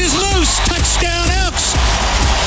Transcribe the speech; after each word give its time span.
is 0.00 0.16
loose. 0.16 0.56
Touchdown 0.64 1.28
Elks. 1.44 1.76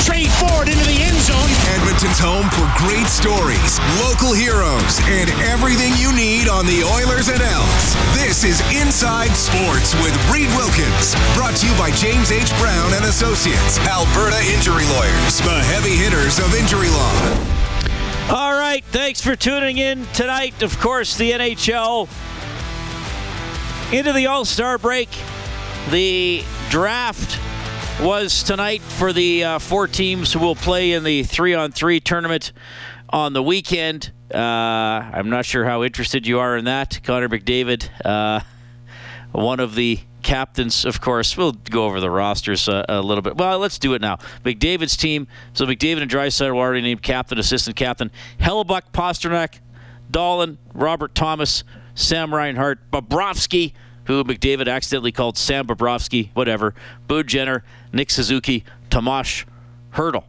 Trade 0.02 0.28
forward 0.42 0.68
into 0.68 0.84
the 0.84 1.00
end 1.00 1.16
zone. 1.22 1.50
Edmonton's 1.78 2.18
home 2.18 2.50
for 2.50 2.66
great 2.76 3.06
stories, 3.06 3.78
local 4.02 4.34
heroes, 4.34 5.00
and 5.08 5.30
everything 5.46 5.94
you 5.96 6.12
need 6.12 6.50
on 6.50 6.66
the 6.66 6.82
Oilers 6.84 7.30
and 7.30 7.40
Elks. 7.40 7.94
This 8.18 8.44
is 8.44 8.60
Inside 8.74 9.32
Sports 9.32 9.94
with 10.02 10.12
Reed 10.28 10.50
Wilkins, 10.58 11.14
brought 11.32 11.56
to 11.62 11.66
you 11.66 11.72
by 11.78 11.94
James 11.96 12.34
H. 12.34 12.50
Brown 12.58 12.92
and 12.92 13.06
Associates, 13.06 13.78
Alberta 13.86 14.42
Injury 14.52 14.84
Lawyers, 14.98 15.38
the 15.40 15.62
heavy 15.72 15.96
hitters 15.96 16.38
of 16.42 16.52
injury 16.58 16.90
law. 16.90 17.14
All 18.34 18.52
right, 18.52 18.84
thanks 18.90 19.20
for 19.20 19.36
tuning 19.36 19.78
in 19.78 20.04
tonight. 20.12 20.62
Of 20.62 20.78
course, 20.80 21.16
the 21.16 21.32
NHL 21.32 22.08
into 23.92 24.12
the 24.12 24.26
All 24.26 24.44
Star 24.44 24.76
break. 24.76 25.08
The 25.90 26.42
draft 26.70 27.38
was 28.00 28.42
tonight 28.42 28.80
for 28.80 29.12
the 29.12 29.44
uh, 29.44 29.58
four 29.58 29.86
teams 29.86 30.32
who 30.32 30.38
will 30.38 30.54
play 30.54 30.92
in 30.92 31.04
the 31.04 31.24
three 31.24 31.52
on 31.54 31.72
three 31.72 32.00
tournament 32.00 32.52
on 33.10 33.34
the 33.34 33.42
weekend. 33.42 34.10
Uh, 34.32 34.38
I'm 34.38 35.28
not 35.28 35.44
sure 35.44 35.64
how 35.66 35.82
interested 35.82 36.26
you 36.26 36.40
are 36.40 36.56
in 36.56 36.64
that. 36.64 37.00
Connor 37.04 37.28
McDavid, 37.28 37.88
uh, 38.04 38.40
one 39.32 39.60
of 39.60 39.74
the 39.74 40.00
captains, 40.22 40.86
of 40.86 41.02
course. 41.02 41.36
We'll 41.36 41.52
go 41.52 41.84
over 41.84 42.00
the 42.00 42.10
rosters 42.10 42.66
a, 42.66 42.86
a, 42.88 43.02
little 43.02 43.22
bit. 43.22 43.36
Well, 43.36 43.58
let's 43.58 43.78
do 43.78 43.92
it 43.92 44.00
now. 44.00 44.16
McDavid's 44.42 44.96
team. 44.96 45.28
So 45.52 45.66
McDavid 45.66 46.00
and 46.00 46.10
Draisaitl 46.10 46.48
were 46.48 46.60
already 46.60 46.80
named 46.80 47.02
captain, 47.02 47.38
assistant 47.38 47.76
captain. 47.76 48.10
Hellebuyck, 48.40 48.90
Pastrnak, 48.92 49.60
Dahlin, 50.10 50.56
Robert 50.72 51.14
Thomas, 51.14 51.62
Sam 51.94 52.34
Reinhart, 52.34 52.90
Bobrovsky, 52.90 53.74
who 54.06 54.22
McDavid 54.24 54.68
accidentally 54.68 55.12
called 55.12 55.36
Sam 55.36 55.66
Bobrovsky, 55.66 56.30
whatever, 56.34 56.74
Boone 57.06 57.26
Jenner, 57.26 57.64
Nick 57.92 58.10
Suzuki, 58.10 58.64
Tomas 58.90 59.44
Hertl. 59.94 60.24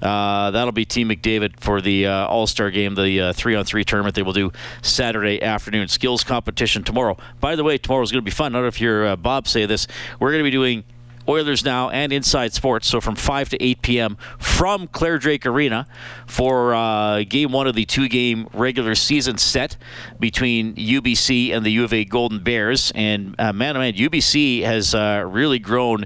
Uh, 0.00 0.52
that'll 0.52 0.72
be 0.72 0.84
Team 0.84 1.08
McDavid 1.08 1.58
for 1.58 1.80
the 1.80 2.06
uh, 2.06 2.26
All 2.26 2.46
Star 2.46 2.70
game, 2.70 2.94
the 2.94 3.32
three 3.34 3.54
on 3.54 3.64
three 3.64 3.84
tournament 3.84 4.14
they 4.14 4.22
will 4.22 4.32
do 4.32 4.52
Saturday 4.82 5.42
afternoon. 5.42 5.88
Skills 5.88 6.22
competition 6.22 6.84
tomorrow. 6.84 7.16
By 7.40 7.56
the 7.56 7.64
way, 7.64 7.78
tomorrow 7.78 8.02
is 8.02 8.12
going 8.12 8.22
to 8.22 8.24
be 8.24 8.30
fun. 8.30 8.52
I 8.52 8.58
don't 8.58 8.62
know 8.62 8.68
if 8.68 8.80
you're 8.80 9.06
uh, 9.08 9.16
Bob 9.16 9.48
say 9.48 9.66
this. 9.66 9.88
We're 10.20 10.30
going 10.30 10.40
to 10.40 10.44
be 10.44 10.52
doing 10.52 10.84
Oilers 11.28 11.64
Now 11.64 11.90
and 11.90 12.12
Inside 12.12 12.52
Sports. 12.52 12.88
So 12.88 13.00
from 13.00 13.16
5 13.16 13.50
to 13.50 13.62
8 13.62 13.82
p.m. 13.82 14.16
from 14.38 14.86
Clare 14.88 15.18
Drake 15.18 15.44
Arena 15.46 15.86
for 16.26 16.74
uh, 16.74 17.24
game 17.28 17.52
one 17.52 17.66
of 17.66 17.74
the 17.74 17.84
two 17.84 18.08
game 18.08 18.48
regular 18.54 18.94
season 18.94 19.38
set 19.38 19.76
between 20.18 20.74
UBC 20.74 21.52
and 21.52 21.64
the 21.66 21.70
U 21.72 21.84
of 21.84 21.92
A 21.92 22.04
Golden 22.04 22.42
Bears. 22.42 22.92
And 22.94 23.34
uh, 23.38 23.52
man, 23.52 23.76
oh 23.76 23.80
man, 23.80 23.94
UBC 23.94 24.62
has 24.62 24.94
uh, 24.94 25.24
really 25.26 25.58
grown 25.58 26.04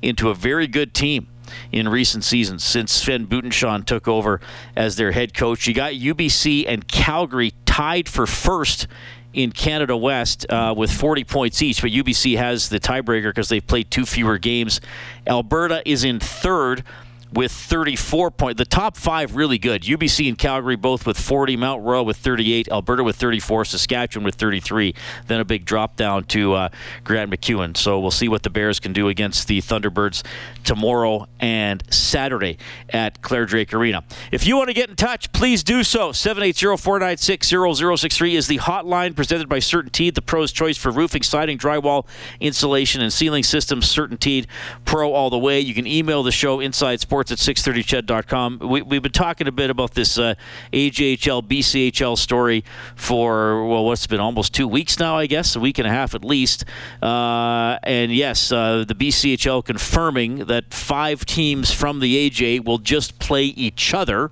into 0.00 0.30
a 0.30 0.34
very 0.34 0.66
good 0.66 0.94
team 0.94 1.28
in 1.70 1.88
recent 1.88 2.24
seasons 2.24 2.64
since 2.64 2.92
Sven 2.92 3.26
Butenschoen 3.26 3.84
took 3.84 4.08
over 4.08 4.40
as 4.76 4.96
their 4.96 5.12
head 5.12 5.34
coach. 5.34 5.66
You 5.66 5.74
got 5.74 5.92
UBC 5.92 6.64
and 6.66 6.86
Calgary 6.88 7.52
tied 7.66 8.08
for 8.08 8.26
first 8.26 8.86
in 9.32 9.52
Canada 9.52 9.96
West 9.96 10.46
uh, 10.50 10.74
with 10.76 10.90
40 10.90 11.24
points 11.24 11.62
each, 11.62 11.82
but 11.82 11.90
UBC 11.90 12.36
has 12.36 12.68
the 12.68 12.80
tiebreaker 12.80 13.30
because 13.30 13.48
they've 13.48 13.66
played 13.66 13.90
two 13.90 14.06
fewer 14.06 14.38
games. 14.38 14.80
Alberta 15.26 15.82
is 15.88 16.04
in 16.04 16.20
third 16.20 16.84
with 17.32 17.52
34 17.52 18.30
points. 18.30 18.58
The 18.58 18.64
top 18.64 18.96
five 18.96 19.34
really 19.34 19.58
good. 19.58 19.82
UBC 19.82 20.28
and 20.28 20.38
Calgary 20.38 20.76
both 20.76 21.06
with 21.06 21.18
40, 21.18 21.56
Mount 21.56 21.82
Royal 21.82 22.04
with 22.04 22.18
38, 22.18 22.68
Alberta 22.68 23.02
with 23.02 23.16
34, 23.16 23.64
Saskatchewan 23.64 24.24
with 24.24 24.34
33. 24.34 24.94
Then 25.26 25.40
a 25.40 25.44
big 25.44 25.64
drop 25.64 25.96
down 25.96 26.24
to 26.24 26.54
uh, 26.54 26.68
Grant 27.04 27.30
MacEwan. 27.30 27.76
So 27.76 27.98
we'll 27.98 28.10
see 28.10 28.28
what 28.28 28.42
the 28.42 28.50
Bears 28.50 28.80
can 28.80 28.92
do 28.92 29.08
against 29.08 29.48
the 29.48 29.60
Thunderbirds 29.60 30.22
tomorrow 30.64 31.26
and 31.40 31.82
Saturday 31.92 32.58
at 32.90 33.22
Clare 33.22 33.46
Drake 33.46 33.72
Arena. 33.72 34.04
If 34.30 34.46
you 34.46 34.56
want 34.56 34.68
to 34.68 34.74
get 34.74 34.90
in 34.90 34.96
touch, 34.96 35.32
please 35.32 35.64
do 35.64 35.82
so. 35.82 36.10
780-496-0063 36.10 38.34
is 38.34 38.46
the 38.46 38.58
hotline 38.58 39.16
presented 39.16 39.48
by 39.48 39.58
CertainTeed, 39.58 40.14
the 40.14 40.22
pro's 40.22 40.52
choice 40.52 40.76
for 40.76 40.90
roofing, 40.90 41.22
siding, 41.22 41.56
drywall, 41.58 42.06
insulation, 42.40 43.00
and 43.00 43.12
ceiling 43.12 43.42
systems. 43.42 43.92
CertainTeed, 43.92 44.46
pro 44.84 45.12
all 45.12 45.30
the 45.30 45.38
way. 45.38 45.60
You 45.60 45.74
can 45.74 45.86
email 45.86 46.22
the 46.22 46.32
show 46.32 46.60
inside 46.60 47.00
sports 47.00 47.21
at 47.30 47.38
630ched.com. 47.38 48.58
We, 48.60 48.82
we've 48.82 49.02
been 49.02 49.12
talking 49.12 49.46
a 49.46 49.52
bit 49.52 49.70
about 49.70 49.94
this 49.94 50.18
uh, 50.18 50.34
AJHL, 50.72 51.46
BCHL 51.46 52.18
story 52.18 52.64
for, 52.96 53.66
well, 53.66 53.84
what's 53.84 54.06
been 54.06 54.20
almost 54.20 54.54
two 54.54 54.66
weeks 54.66 54.98
now, 54.98 55.16
I 55.16 55.26
guess, 55.26 55.54
a 55.54 55.60
week 55.60 55.78
and 55.78 55.86
a 55.86 55.90
half 55.90 56.14
at 56.14 56.24
least. 56.24 56.64
Uh, 57.02 57.78
and 57.82 58.12
yes, 58.12 58.50
uh, 58.50 58.84
the 58.86 58.94
BCHL 58.94 59.64
confirming 59.64 60.46
that 60.46 60.72
five 60.72 61.24
teams 61.24 61.72
from 61.72 62.00
the 62.00 62.30
AJ 62.30 62.64
will 62.64 62.78
just 62.78 63.18
play 63.18 63.44
each 63.44 63.94
other 63.94 64.30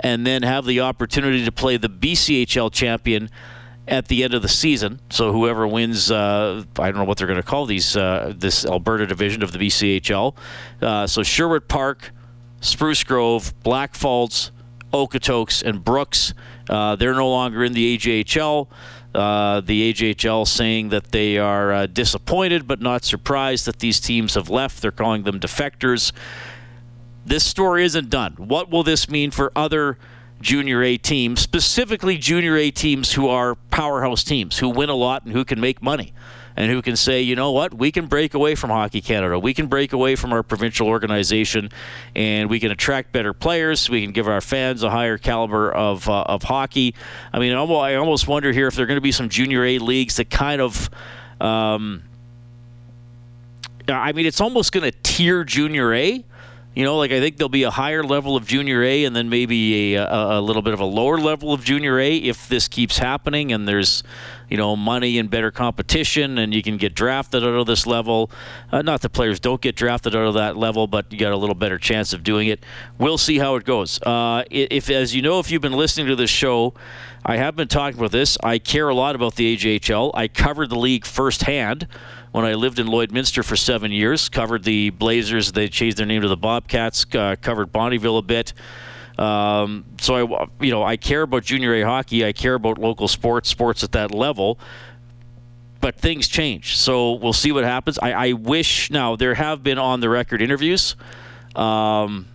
and 0.00 0.26
then 0.26 0.42
have 0.42 0.66
the 0.66 0.80
opportunity 0.80 1.44
to 1.44 1.52
play 1.52 1.76
the 1.76 1.88
BCHL 1.88 2.72
champion 2.72 3.30
at 3.88 4.08
the 4.08 4.24
end 4.24 4.34
of 4.34 4.42
the 4.42 4.48
season. 4.48 5.00
So 5.10 5.32
whoever 5.32 5.66
wins, 5.66 6.10
uh, 6.10 6.64
I 6.78 6.90
don't 6.90 6.96
know 6.96 7.04
what 7.04 7.18
they're 7.18 7.26
going 7.26 7.40
to 7.40 7.46
call 7.46 7.66
these 7.66 7.96
uh, 7.96 8.32
this 8.36 8.64
Alberta 8.66 9.06
division 9.06 9.42
of 9.42 9.52
the 9.52 9.58
BCHL. 9.58 10.36
Uh, 10.82 11.06
so 11.06 11.22
Sherwood 11.22 11.68
Park, 11.68 12.12
Spruce 12.60 13.04
Grove, 13.04 13.54
Blackfalds, 13.62 14.50
Okotoks, 14.92 15.62
and 15.62 15.84
Brooks. 15.84 16.34
Uh, 16.68 16.96
they're 16.96 17.14
no 17.14 17.28
longer 17.28 17.64
in 17.64 17.72
the 17.72 17.96
AJHL. 17.96 18.68
Uh, 19.14 19.60
the 19.60 19.92
AJHL 19.92 20.46
saying 20.46 20.90
that 20.90 21.10
they 21.12 21.38
are 21.38 21.72
uh, 21.72 21.86
disappointed 21.86 22.66
but 22.66 22.80
not 22.82 23.02
surprised 23.02 23.64
that 23.66 23.78
these 23.78 23.98
teams 23.98 24.34
have 24.34 24.50
left. 24.50 24.82
They're 24.82 24.90
calling 24.90 25.22
them 25.22 25.40
defectors. 25.40 26.12
This 27.24 27.44
story 27.44 27.84
isn't 27.84 28.10
done. 28.10 28.34
What 28.34 28.70
will 28.70 28.82
this 28.82 29.08
mean 29.08 29.30
for 29.30 29.52
other 29.56 29.98
junior 30.40 30.82
A 30.82 30.96
teams, 30.98 31.40
specifically 31.40 32.18
junior 32.18 32.56
A 32.56 32.70
teams 32.70 33.12
who 33.12 33.28
are 33.28 33.54
powerhouse 33.70 34.24
teams, 34.24 34.58
who 34.58 34.68
win 34.68 34.88
a 34.88 34.94
lot 34.94 35.24
and 35.24 35.32
who 35.32 35.44
can 35.44 35.60
make 35.60 35.82
money? 35.82 36.12
and 36.56 36.70
who 36.70 36.80
can 36.80 36.96
say, 36.96 37.20
you 37.20 37.36
know 37.36 37.52
what, 37.52 37.74
we 37.74 37.92
can 37.92 38.06
break 38.06 38.32
away 38.32 38.54
from 38.54 38.70
Hockey 38.70 39.02
Canada. 39.02 39.38
We 39.38 39.52
can 39.52 39.66
break 39.66 39.92
away 39.92 40.16
from 40.16 40.32
our 40.32 40.42
provincial 40.42 40.88
organization, 40.88 41.70
and 42.14 42.48
we 42.48 42.58
can 42.58 42.70
attract 42.70 43.12
better 43.12 43.34
players. 43.34 43.90
We 43.90 44.02
can 44.02 44.12
give 44.12 44.26
our 44.26 44.40
fans 44.40 44.82
a 44.82 44.90
higher 44.90 45.18
caliber 45.18 45.70
of 45.70 46.08
uh, 46.08 46.22
of 46.22 46.42
hockey. 46.44 46.94
I 47.32 47.38
mean, 47.38 47.52
I 47.52 47.94
almost 47.94 48.26
wonder 48.26 48.52
here 48.52 48.66
if 48.66 48.74
there 48.74 48.84
are 48.84 48.86
going 48.86 48.96
to 48.96 49.02
be 49.02 49.12
some 49.12 49.28
junior 49.28 49.64
A 49.64 49.78
leagues 49.78 50.16
that 50.16 50.30
kind 50.30 50.62
of. 50.62 50.88
Um, 51.40 52.02
I 53.88 54.12
mean, 54.12 54.26
it's 54.26 54.40
almost 54.40 54.72
going 54.72 54.90
to 54.90 54.98
tier 55.02 55.44
junior 55.44 55.94
A 55.94 56.24
you 56.76 56.84
know, 56.84 56.98
like 56.98 57.10
I 57.10 57.20
think 57.20 57.38
there'll 57.38 57.48
be 57.48 57.62
a 57.62 57.70
higher 57.70 58.04
level 58.04 58.36
of 58.36 58.46
junior 58.46 58.82
A 58.82 59.06
and 59.06 59.16
then 59.16 59.30
maybe 59.30 59.94
a, 59.94 60.04
a, 60.04 60.38
a, 60.38 60.42
little 60.42 60.60
bit 60.60 60.74
of 60.74 60.80
a 60.80 60.84
lower 60.84 61.16
level 61.16 61.54
of 61.54 61.64
junior 61.64 61.98
A 61.98 62.16
if 62.16 62.48
this 62.48 62.68
keeps 62.68 62.98
happening 62.98 63.50
and 63.50 63.66
there's, 63.66 64.02
you 64.50 64.58
know, 64.58 64.76
money 64.76 65.18
and 65.18 65.30
better 65.30 65.50
competition 65.50 66.36
and 66.36 66.54
you 66.54 66.62
can 66.62 66.76
get 66.76 66.94
drafted 66.94 67.42
out 67.42 67.54
of 67.54 67.66
this 67.66 67.86
level. 67.86 68.30
Uh, 68.70 68.82
not 68.82 69.00
that 69.00 69.08
players 69.08 69.40
don't 69.40 69.62
get 69.62 69.74
drafted 69.74 70.14
out 70.14 70.26
of 70.26 70.34
that 70.34 70.58
level, 70.58 70.86
but 70.86 71.10
you 71.10 71.18
got 71.18 71.32
a 71.32 71.36
little 71.38 71.54
better 71.54 71.78
chance 71.78 72.12
of 72.12 72.22
doing 72.22 72.48
it. 72.48 72.62
We'll 72.98 73.16
see 73.16 73.38
how 73.38 73.56
it 73.56 73.64
goes. 73.64 73.98
Uh, 74.02 74.44
if, 74.50 74.90
as 74.90 75.14
you 75.14 75.22
know, 75.22 75.38
if 75.38 75.50
you've 75.50 75.62
been 75.62 75.72
listening 75.72 76.08
to 76.08 76.16
this 76.16 76.28
show, 76.28 76.74
I 77.24 77.38
have 77.38 77.56
been 77.56 77.68
talking 77.68 77.98
about 77.98 78.12
this. 78.12 78.36
I 78.44 78.58
care 78.58 78.90
a 78.90 78.94
lot 78.94 79.14
about 79.14 79.36
the 79.36 79.56
AJHL. 79.56 80.10
I 80.12 80.28
covered 80.28 80.68
the 80.68 80.78
league 80.78 81.06
firsthand 81.06 81.88
when 82.36 82.44
I 82.44 82.52
lived 82.52 82.78
in 82.78 82.86
Lloydminster 82.86 83.42
for 83.42 83.56
seven 83.56 83.90
years. 83.90 84.28
Covered 84.28 84.62
the 84.62 84.90
Blazers. 84.90 85.52
They 85.52 85.68
changed 85.68 85.96
their 85.96 86.04
name 86.04 86.20
to 86.20 86.28
the 86.28 86.36
Bobcats. 86.36 87.06
Uh, 87.14 87.34
covered 87.40 87.72
Bonnyville 87.72 88.18
a 88.18 88.22
bit. 88.22 88.52
Um, 89.18 89.86
so 89.98 90.14
I, 90.14 90.46
you 90.60 90.70
know, 90.70 90.82
I 90.82 90.98
care 90.98 91.22
about 91.22 91.44
junior 91.44 91.72
A 91.72 91.80
hockey. 91.80 92.26
I 92.26 92.34
care 92.34 92.52
about 92.52 92.76
local 92.76 93.08
sports, 93.08 93.48
sports 93.48 93.82
at 93.82 93.92
that 93.92 94.12
level. 94.12 94.58
But 95.80 95.96
things 95.96 96.28
change, 96.28 96.76
so 96.76 97.12
we'll 97.12 97.32
see 97.32 97.52
what 97.52 97.64
happens. 97.64 97.98
I, 97.98 98.12
I 98.12 98.32
wish 98.32 98.90
now 98.90 99.16
there 99.16 99.32
have 99.32 99.62
been 99.62 99.78
on 99.78 100.00
the 100.00 100.10
record 100.10 100.42
interviews. 100.42 100.94
Um, 101.54 102.26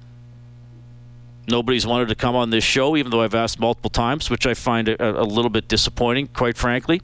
nobody's 1.47 1.85
wanted 1.85 2.07
to 2.09 2.15
come 2.15 2.35
on 2.35 2.49
this 2.49 2.63
show, 2.63 2.95
even 2.95 3.11
though 3.11 3.21
I've 3.21 3.35
asked 3.35 3.59
multiple 3.59 3.89
times, 3.89 4.29
which 4.29 4.45
I 4.45 4.53
find 4.53 4.89
a, 4.89 5.21
a 5.21 5.23
little 5.23 5.49
bit 5.49 5.67
disappointing, 5.67 6.27
quite 6.27 6.57
frankly, 6.57 7.01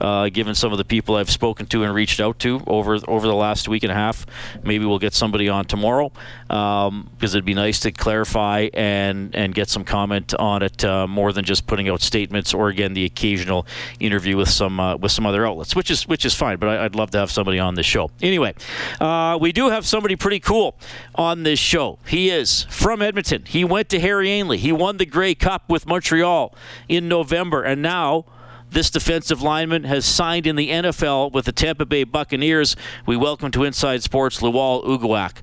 uh, 0.00 0.28
given 0.28 0.54
some 0.54 0.72
of 0.72 0.78
the 0.78 0.84
people 0.84 1.16
I've 1.16 1.30
spoken 1.30 1.66
to 1.66 1.82
and 1.84 1.94
reached 1.94 2.20
out 2.20 2.38
to 2.40 2.62
over 2.66 2.98
over 3.06 3.26
the 3.26 3.34
last 3.34 3.68
week 3.68 3.82
and 3.82 3.92
a 3.92 3.94
half. 3.94 4.26
Maybe 4.62 4.84
we'll 4.86 4.98
get 4.98 5.14
somebody 5.14 5.48
on 5.48 5.64
tomorrow 5.64 6.12
because 6.46 6.88
um, 6.88 7.10
it'd 7.22 7.44
be 7.44 7.54
nice 7.54 7.80
to 7.80 7.92
clarify 7.92 8.68
and 8.74 9.34
and 9.34 9.54
get 9.54 9.68
some 9.68 9.84
comment 9.84 10.34
on 10.34 10.62
it 10.62 10.84
uh, 10.84 11.06
more 11.06 11.32
than 11.32 11.44
just 11.44 11.66
putting 11.66 11.88
out 11.88 12.00
statements 12.00 12.54
or 12.54 12.68
again 12.68 12.94
the 12.94 13.04
occasional 13.04 13.66
interview 13.98 14.36
with 14.36 14.48
some 14.48 14.80
uh, 14.80 14.96
with 14.96 15.12
some 15.12 15.26
other 15.26 15.46
outlets, 15.46 15.76
which 15.76 15.90
is 15.90 16.08
which 16.08 16.24
is 16.24 16.34
fine. 16.34 16.58
But 16.58 16.68
I, 16.68 16.82
would 16.82 16.94
love 16.94 17.10
to 17.10 17.18
have 17.18 17.30
somebody 17.30 17.58
on 17.58 17.74
this 17.74 17.86
show. 17.86 18.10
Anyway, 18.22 18.54
uh, 19.00 19.38
we 19.40 19.52
do 19.52 19.68
have 19.68 19.86
somebody 19.86 20.16
pretty 20.16 20.40
cool 20.40 20.76
on 21.14 21.42
this 21.42 21.58
show. 21.58 21.98
He 22.06 22.30
is 22.30 22.64
from 22.70 23.02
Edmonton. 23.02 23.44
He 23.46 23.64
went 23.64 23.89
to 23.90 24.00
Harry 24.00 24.28
Ainlay. 24.28 24.56
He 24.56 24.72
won 24.72 24.96
the 24.96 25.06
Grey 25.06 25.34
Cup 25.34 25.68
with 25.68 25.86
Montreal 25.86 26.54
in 26.88 27.08
November, 27.08 27.62
and 27.62 27.82
now 27.82 28.24
This 28.70 28.88
defensive 28.88 29.42
lineman 29.42 29.82
has 29.84 30.04
signed 30.04 30.46
in 30.46 30.54
the 30.54 30.70
NFL 30.70 31.32
with 31.32 31.46
the 31.46 31.52
Tampa 31.52 31.84
Bay 31.84 32.04
Buccaneers. 32.04 32.76
We 33.04 33.16
welcome 33.16 33.50
to 33.50 33.64
Inside 33.64 34.04
Sports 34.04 34.40
Lwal 34.40 34.84
Uguak. 34.84 35.38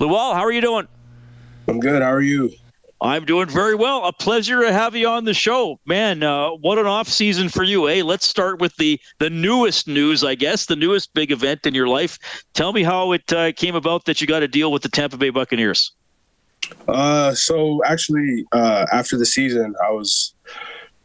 Lwal, 0.00 0.34
how 0.34 0.40
are 0.40 0.50
you 0.52 0.62
doing? 0.62 0.88
I'm 1.68 1.80
good. 1.80 2.00
How 2.00 2.10
are 2.10 2.22
you? 2.22 2.50
I'm 3.02 3.26
doing 3.26 3.48
very 3.48 3.74
well. 3.74 4.06
A 4.06 4.12
pleasure 4.12 4.62
to 4.62 4.72
have 4.72 4.94
you 4.96 5.06
on 5.08 5.24
the 5.24 5.34
show, 5.34 5.80
man. 5.84 6.22
Uh, 6.22 6.50
what 6.50 6.78
an 6.78 6.86
off 6.86 7.08
season 7.08 7.48
for 7.50 7.62
you, 7.64 7.88
eh? 7.90 8.02
Let's 8.02 8.26
start 8.26 8.58
with 8.60 8.74
the 8.76 8.98
the 9.18 9.28
newest 9.28 9.86
news, 9.86 10.24
I 10.24 10.34
guess, 10.34 10.66
the 10.66 10.76
newest 10.76 11.12
big 11.12 11.30
event 11.30 11.66
in 11.66 11.74
your 11.74 11.88
life. 11.88 12.18
Tell 12.54 12.72
me 12.72 12.84
how 12.84 13.12
it 13.12 13.30
uh, 13.32 13.52
came 13.52 13.74
about 13.74 14.06
that 14.06 14.20
you 14.20 14.26
got 14.26 14.40
to 14.40 14.48
deal 14.48 14.72
with 14.72 14.82
the 14.82 14.88
Tampa 14.88 15.18
Bay 15.18 15.30
Buccaneers. 15.30 15.92
Uh, 16.88 17.34
so 17.34 17.82
actually, 17.84 18.44
uh, 18.52 18.86
after 18.92 19.16
the 19.16 19.26
season, 19.26 19.74
I 19.84 19.90
was 19.90 20.34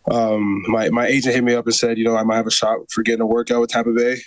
um, 0.09 0.63
my 0.67 0.89
my 0.89 1.07
agent 1.07 1.35
hit 1.35 1.43
me 1.43 1.53
up 1.53 1.65
and 1.65 1.75
said, 1.75 1.97
you 1.97 2.03
know, 2.03 2.15
I 2.15 2.23
might 2.23 2.37
have 2.37 2.47
a 2.47 2.51
shot 2.51 2.79
for 2.91 3.03
getting 3.03 3.21
a 3.21 3.25
workout 3.25 3.61
with 3.61 3.69
Tampa 3.69 3.91
Bay. 3.91 4.19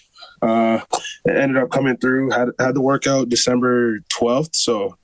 Uh, 0.43 0.81
it 1.25 1.37
ended 1.37 1.63
up 1.63 1.71
coming 1.71 1.97
through. 1.97 2.31
had 2.31 2.49
had 2.59 2.75
the 2.75 2.81
workout 2.81 3.29
December 3.29 4.01
12th, 4.11 4.55
so 4.55 4.97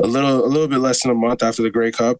a 0.00 0.06
little 0.06 0.44
a 0.44 0.48
little 0.48 0.68
bit 0.68 0.78
less 0.78 1.02
than 1.02 1.12
a 1.12 1.14
month 1.14 1.42
after 1.42 1.62
the 1.62 1.70
Grey 1.70 1.92
Cup. 1.92 2.18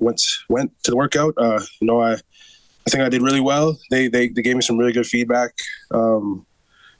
Went 0.00 0.20
went 0.48 0.72
to 0.84 0.90
the 0.90 0.96
workout. 0.96 1.34
Uh, 1.36 1.60
you 1.80 1.86
know, 1.86 2.00
I 2.00 2.12
I 2.12 2.90
think 2.90 3.02
I 3.02 3.08
did 3.08 3.22
really 3.22 3.40
well. 3.40 3.78
They 3.90 4.08
they, 4.08 4.28
they 4.28 4.42
gave 4.42 4.56
me 4.56 4.62
some 4.62 4.76
really 4.76 4.92
good 4.92 5.06
feedback. 5.06 5.52
Um, 5.90 6.46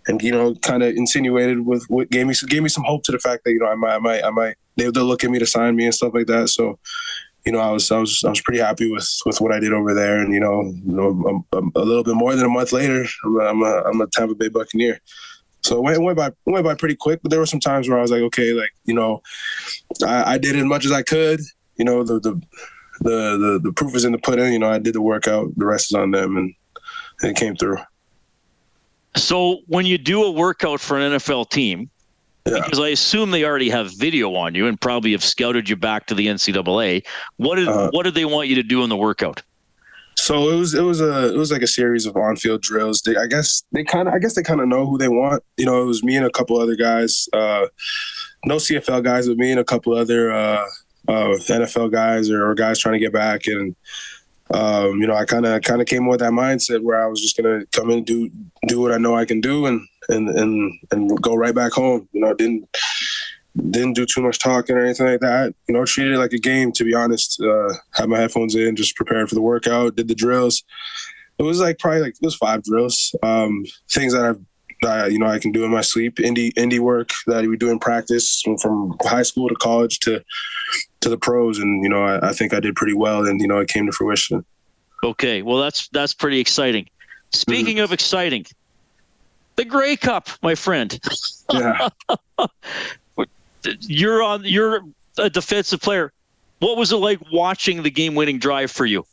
and 0.06 0.20
you 0.22 0.32
know, 0.32 0.54
kind 0.56 0.82
of 0.82 0.94
insinuated 0.94 1.64
with 1.64 1.84
what 1.88 2.10
gave 2.10 2.26
me 2.26 2.34
gave 2.48 2.62
me 2.62 2.68
some 2.68 2.84
hope 2.84 3.04
to 3.04 3.12
the 3.12 3.18
fact 3.18 3.44
that 3.44 3.52
you 3.52 3.58
know 3.58 3.66
I 3.66 3.74
might 3.74 3.94
I 3.94 3.98
might 3.98 4.24
I 4.24 4.30
might 4.30 4.56
they, 4.76 4.90
they'll 4.90 5.04
look 5.04 5.24
at 5.24 5.30
me 5.30 5.38
to 5.38 5.46
sign 5.46 5.76
me 5.76 5.84
and 5.84 5.94
stuff 5.94 6.14
like 6.14 6.26
that. 6.26 6.48
So, 6.48 6.78
you 7.44 7.52
know, 7.52 7.60
I 7.60 7.70
was 7.70 7.90
I 7.90 7.98
was 7.98 8.22
I 8.24 8.30
was 8.30 8.40
pretty 8.40 8.60
happy 8.60 8.90
with 8.90 9.08
with 9.26 9.40
what 9.40 9.52
I 9.52 9.60
did 9.60 9.72
over 9.72 9.94
there. 9.94 10.20
And 10.20 10.32
you 10.32 10.40
know, 10.40 10.62
you 10.62 10.92
know, 10.92 11.44
a, 11.52 11.58
a 11.58 11.84
little 11.84 12.04
bit 12.04 12.14
more 12.14 12.34
than 12.34 12.46
a 12.46 12.48
month 12.48 12.72
later, 12.72 13.04
I'm 13.24 13.36
a, 13.36 13.44
I'm 13.44 13.62
a, 13.62 14.02
I'm 14.02 14.10
Tampa 14.10 14.34
Bay 14.34 14.48
Buccaneer. 14.48 15.00
So 15.62 15.78
it 15.78 15.82
went, 15.82 16.02
went 16.02 16.18
by 16.18 16.30
went 16.44 16.64
by 16.64 16.74
pretty 16.74 16.96
quick, 16.96 17.20
but 17.22 17.30
there 17.30 17.40
were 17.40 17.46
some 17.46 17.60
times 17.60 17.88
where 17.88 17.98
I 17.98 18.02
was 18.02 18.10
like, 18.10 18.22
okay, 18.22 18.52
like 18.52 18.70
you 18.84 18.94
know, 18.94 19.22
I, 20.06 20.34
I 20.34 20.38
did 20.38 20.56
as 20.56 20.64
much 20.64 20.84
as 20.84 20.92
I 20.92 21.02
could. 21.02 21.40
You 21.76 21.84
know, 21.84 22.04
the, 22.04 22.20
the 22.20 22.40
the 23.00 23.38
the 23.38 23.60
the 23.62 23.72
proof 23.72 23.94
is 23.94 24.04
in 24.04 24.12
the 24.12 24.18
pudding. 24.18 24.52
You 24.52 24.58
know, 24.58 24.70
I 24.70 24.78
did 24.78 24.94
the 24.94 25.00
workout. 25.00 25.52
The 25.56 25.64
rest 25.64 25.90
is 25.90 25.94
on 25.94 26.10
them, 26.10 26.36
and, 26.36 26.54
and 27.22 27.30
it 27.30 27.36
came 27.36 27.56
through. 27.56 27.78
So 29.16 29.60
when 29.66 29.86
you 29.86 29.96
do 29.96 30.24
a 30.24 30.30
workout 30.30 30.80
for 30.80 30.98
an 30.98 31.12
NFL 31.12 31.50
team, 31.50 31.90
yeah. 32.46 32.62
because 32.64 32.80
I 32.80 32.88
assume 32.88 33.30
they 33.30 33.44
already 33.44 33.70
have 33.70 33.90
video 33.96 34.34
on 34.34 34.54
you 34.54 34.66
and 34.66 34.80
probably 34.80 35.12
have 35.12 35.24
scouted 35.24 35.68
you 35.68 35.76
back 35.76 36.06
to 36.06 36.14
the 36.14 36.26
NCAA, 36.26 37.04
what 37.36 37.56
did 37.56 37.68
uh, 37.68 37.90
what 37.92 38.04
did 38.04 38.14
they 38.14 38.24
want 38.24 38.48
you 38.48 38.54
to 38.56 38.62
do 38.62 38.82
in 38.82 38.88
the 38.88 38.96
workout? 38.96 39.42
So 40.16 40.48
it 40.50 40.56
was 40.56 40.74
it 40.74 40.82
was 40.82 41.00
a 41.00 41.34
it 41.34 41.36
was 41.36 41.50
like 41.50 41.62
a 41.62 41.66
series 41.66 42.06
of 42.06 42.16
on 42.16 42.36
field 42.36 42.62
drills. 42.62 43.02
They, 43.02 43.16
I 43.16 43.26
guess 43.26 43.64
they 43.72 43.84
kind 43.84 44.08
of 44.08 44.14
I 44.14 44.18
guess 44.18 44.34
they 44.34 44.42
kind 44.42 44.60
of 44.60 44.68
know 44.68 44.86
who 44.86 44.96
they 44.96 45.08
want. 45.08 45.42
You 45.56 45.66
know, 45.66 45.82
it 45.82 45.86
was 45.86 46.04
me 46.04 46.16
and 46.16 46.24
a 46.24 46.30
couple 46.30 46.58
other 46.58 46.76
guys, 46.76 47.28
uh, 47.32 47.66
no 48.44 48.56
CFL 48.56 49.02
guys, 49.02 49.28
but 49.28 49.36
me 49.36 49.50
and 49.50 49.60
a 49.60 49.64
couple 49.64 49.94
other 49.94 50.32
uh, 50.32 50.64
uh, 51.08 51.34
NFL 51.36 51.92
guys 51.92 52.30
or, 52.30 52.48
or, 52.48 52.54
guys 52.54 52.78
trying 52.78 52.94
to 52.94 52.98
get 52.98 53.12
back. 53.12 53.46
And 53.46 53.76
um, 54.52 55.00
you 55.00 55.06
know, 55.06 55.14
I 55.14 55.24
kind 55.24 55.46
of 55.46 55.62
kind 55.62 55.80
of 55.80 55.86
came 55.86 56.06
with 56.06 56.20
that 56.20 56.32
mindset 56.32 56.82
where 56.82 57.02
I 57.02 57.06
was 57.06 57.20
just 57.20 57.36
gonna 57.36 57.64
come 57.72 57.90
in 57.90 58.04
do 58.04 58.30
do 58.66 58.80
what 58.80 58.92
I 58.92 58.98
know 58.98 59.16
I 59.16 59.24
can 59.24 59.40
do 59.40 59.66
and 59.66 59.80
and 60.08 60.28
and 60.28 60.78
and 60.90 61.22
go 61.22 61.34
right 61.34 61.54
back 61.54 61.72
home. 61.72 62.08
You 62.12 62.20
know, 62.20 62.34
didn't 62.34 62.68
didn't 63.70 63.94
do 63.94 64.04
too 64.04 64.20
much 64.20 64.38
talking 64.38 64.76
or 64.76 64.80
anything 64.84 65.06
like 65.06 65.20
that. 65.20 65.54
You 65.68 65.74
know, 65.74 65.84
treated 65.84 66.14
it 66.14 66.18
like 66.18 66.32
a 66.32 66.38
game. 66.38 66.72
To 66.72 66.84
be 66.84 66.94
honest, 66.94 67.40
uh, 67.40 67.72
had 67.92 68.08
my 68.08 68.18
headphones 68.18 68.54
in, 68.54 68.76
just 68.76 68.96
prepared 68.96 69.28
for 69.28 69.34
the 69.34 69.42
workout, 69.42 69.96
did 69.96 70.08
the 70.08 70.14
drills. 70.14 70.62
It 71.38 71.42
was 71.42 71.60
like 71.60 71.78
probably 71.78 72.00
like 72.00 72.14
it 72.14 72.24
was 72.24 72.36
five 72.36 72.62
drills, 72.62 73.14
um, 73.22 73.64
things 73.90 74.12
that 74.12 74.24
I've 74.24 74.40
that 74.82 75.12
you 75.12 75.18
know 75.18 75.26
I 75.26 75.38
can 75.38 75.52
do 75.52 75.64
in 75.64 75.70
my 75.70 75.80
sleep. 75.80 76.16
Indie 76.16 76.52
indie 76.54 76.80
work 76.80 77.10
that 77.26 77.46
we 77.46 77.56
do 77.56 77.70
in 77.70 77.78
practice 77.78 78.42
from 78.60 78.94
high 79.02 79.22
school 79.22 79.48
to 79.48 79.54
college 79.56 79.98
to 80.00 80.22
to 81.04 81.10
the 81.10 81.16
pros, 81.16 81.58
and 81.58 81.82
you 81.82 81.88
know 81.88 82.02
I, 82.02 82.30
I 82.30 82.32
think 82.32 82.52
I 82.52 82.60
did 82.60 82.74
pretty 82.74 82.94
well, 82.94 83.24
and 83.24 83.40
you 83.40 83.46
know 83.46 83.58
it 83.58 83.68
came 83.68 83.86
to 83.86 83.92
fruition. 83.92 84.44
Okay, 85.02 85.42
well 85.42 85.58
that's 85.58 85.88
that's 85.88 86.12
pretty 86.12 86.40
exciting. 86.40 86.88
Speaking 87.30 87.76
mm-hmm. 87.76 87.84
of 87.84 87.92
exciting, 87.92 88.46
the 89.56 89.64
Grey 89.64 89.96
Cup, 89.96 90.28
my 90.42 90.54
friend. 90.54 90.98
Yeah. 91.52 91.88
you're 93.80 94.22
on. 94.22 94.42
You're 94.44 94.80
a 95.18 95.30
defensive 95.30 95.80
player. 95.80 96.12
What 96.58 96.76
was 96.76 96.92
it 96.92 96.96
like 96.96 97.20
watching 97.30 97.82
the 97.82 97.90
game-winning 97.90 98.38
drive 98.38 98.70
for 98.70 98.86
you? 98.86 99.04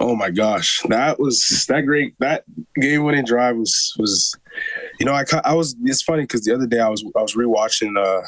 Oh 0.00 0.16
my 0.16 0.30
gosh, 0.30 0.82
that 0.88 1.20
was 1.20 1.64
that 1.68 1.82
great. 1.82 2.14
That 2.18 2.44
game-winning 2.80 3.24
drive 3.24 3.56
was 3.56 3.94
was, 3.98 4.34
you 4.98 5.06
know, 5.06 5.12
I 5.12 5.24
I 5.44 5.54
was. 5.54 5.76
It's 5.84 6.02
funny 6.02 6.22
because 6.22 6.42
the 6.42 6.54
other 6.54 6.66
day 6.66 6.80
I 6.80 6.88
was 6.88 7.04
I 7.16 7.22
was 7.22 7.34
rewatching. 7.34 7.96
Uh, 7.96 8.26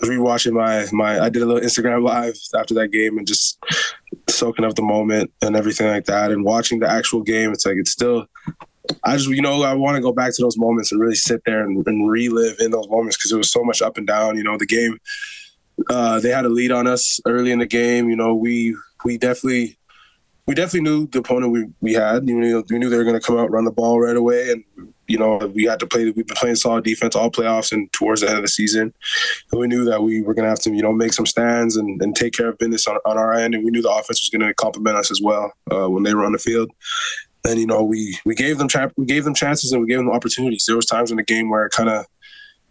was 0.00 0.10
rewatching 0.10 0.52
my 0.52 0.86
my. 0.92 1.20
I 1.20 1.28
did 1.28 1.42
a 1.42 1.46
little 1.46 1.62
Instagram 1.62 2.04
live 2.04 2.36
after 2.58 2.74
that 2.74 2.88
game 2.88 3.18
and 3.18 3.26
just 3.26 3.58
soaking 4.28 4.64
up 4.64 4.74
the 4.74 4.82
moment 4.82 5.32
and 5.42 5.56
everything 5.56 5.88
like 5.88 6.04
that, 6.06 6.30
and 6.30 6.44
watching 6.44 6.80
the 6.80 6.90
actual 6.90 7.22
game. 7.22 7.52
It's 7.52 7.66
like 7.66 7.76
it's 7.76 7.90
still 7.90 8.26
I 9.02 9.16
just, 9.16 9.28
you 9.28 9.40
know, 9.40 9.62
I 9.62 9.74
want 9.74 9.96
to 9.96 10.02
go 10.02 10.12
back 10.12 10.34
to 10.34 10.42
those 10.42 10.58
moments 10.58 10.92
and 10.92 11.00
really 11.00 11.14
sit 11.14 11.42
there 11.46 11.62
and, 11.64 11.86
and 11.86 12.10
relive 12.10 12.56
in 12.60 12.70
those 12.70 12.88
moments 12.88 13.16
because 13.16 13.32
it 13.32 13.36
was 13.36 13.50
so 13.50 13.64
much 13.64 13.80
up 13.80 13.96
and 13.96 14.06
down. 14.06 14.36
You 14.36 14.44
know, 14.44 14.58
the 14.58 14.66
game, 14.66 14.98
uh, 15.88 16.20
they 16.20 16.30
had 16.30 16.44
a 16.44 16.50
lead 16.50 16.70
on 16.70 16.86
us 16.86 17.18
early 17.26 17.50
in 17.50 17.60
the 17.60 17.66
game. 17.66 18.10
You 18.10 18.16
know, 18.16 18.34
we 18.34 18.76
we 19.04 19.16
definitely 19.16 19.78
we 20.46 20.54
definitely 20.54 20.82
knew 20.82 21.06
the 21.06 21.20
opponent 21.20 21.52
we, 21.52 21.66
we 21.80 21.94
had. 21.94 22.28
You 22.28 22.64
we 22.68 22.78
knew 22.78 22.90
they 22.90 22.98
were 22.98 23.04
going 23.04 23.18
to 23.18 23.26
come 23.26 23.38
out 23.38 23.50
run 23.50 23.64
the 23.64 23.70
ball 23.70 24.00
right 24.00 24.16
away, 24.16 24.50
and 24.50 24.92
you 25.06 25.18
know 25.18 25.36
we 25.54 25.64
had 25.64 25.80
to 25.80 25.86
play. 25.86 26.04
We've 26.04 26.26
been 26.26 26.36
playing 26.36 26.56
solid 26.56 26.84
defense 26.84 27.14
all 27.14 27.30
playoffs 27.30 27.72
and 27.72 27.92
towards 27.92 28.20
the 28.20 28.28
end 28.28 28.38
of 28.38 28.42
the 28.42 28.48
season. 28.48 28.92
And 29.52 29.60
we 29.60 29.66
knew 29.66 29.84
that 29.84 30.02
we 30.02 30.22
were 30.22 30.34
going 30.34 30.44
to 30.44 30.50
have 30.50 30.60
to 30.60 30.70
you 30.70 30.82
know 30.82 30.92
make 30.92 31.12
some 31.12 31.26
stands 31.26 31.76
and, 31.76 32.00
and 32.02 32.14
take 32.14 32.32
care 32.32 32.48
of 32.48 32.58
business 32.58 32.86
on, 32.86 32.96
on 33.04 33.18
our 33.18 33.32
end, 33.32 33.54
and 33.54 33.64
we 33.64 33.70
knew 33.70 33.82
the 33.82 33.90
offense 33.90 34.20
was 34.20 34.30
going 34.30 34.46
to 34.46 34.54
complement 34.54 34.96
us 34.96 35.10
as 35.10 35.20
well 35.22 35.52
uh, 35.70 35.88
when 35.88 36.02
they 36.02 36.14
were 36.14 36.24
on 36.24 36.32
the 36.32 36.38
field 36.38 36.70
and 37.44 37.60
you 37.60 37.66
know 37.66 37.82
we 37.82 38.18
we 38.24 38.34
gave 38.34 38.58
them 38.58 38.68
we 38.96 39.06
gave 39.06 39.24
them 39.24 39.34
chances 39.34 39.72
and 39.72 39.82
we 39.82 39.88
gave 39.88 39.98
them 39.98 40.10
opportunities. 40.10 40.64
There 40.66 40.76
was 40.76 40.86
times 40.86 41.10
in 41.10 41.16
the 41.16 41.22
game 41.22 41.50
where 41.50 41.66
it 41.66 41.72
kind 41.72 41.88
of 41.88 42.06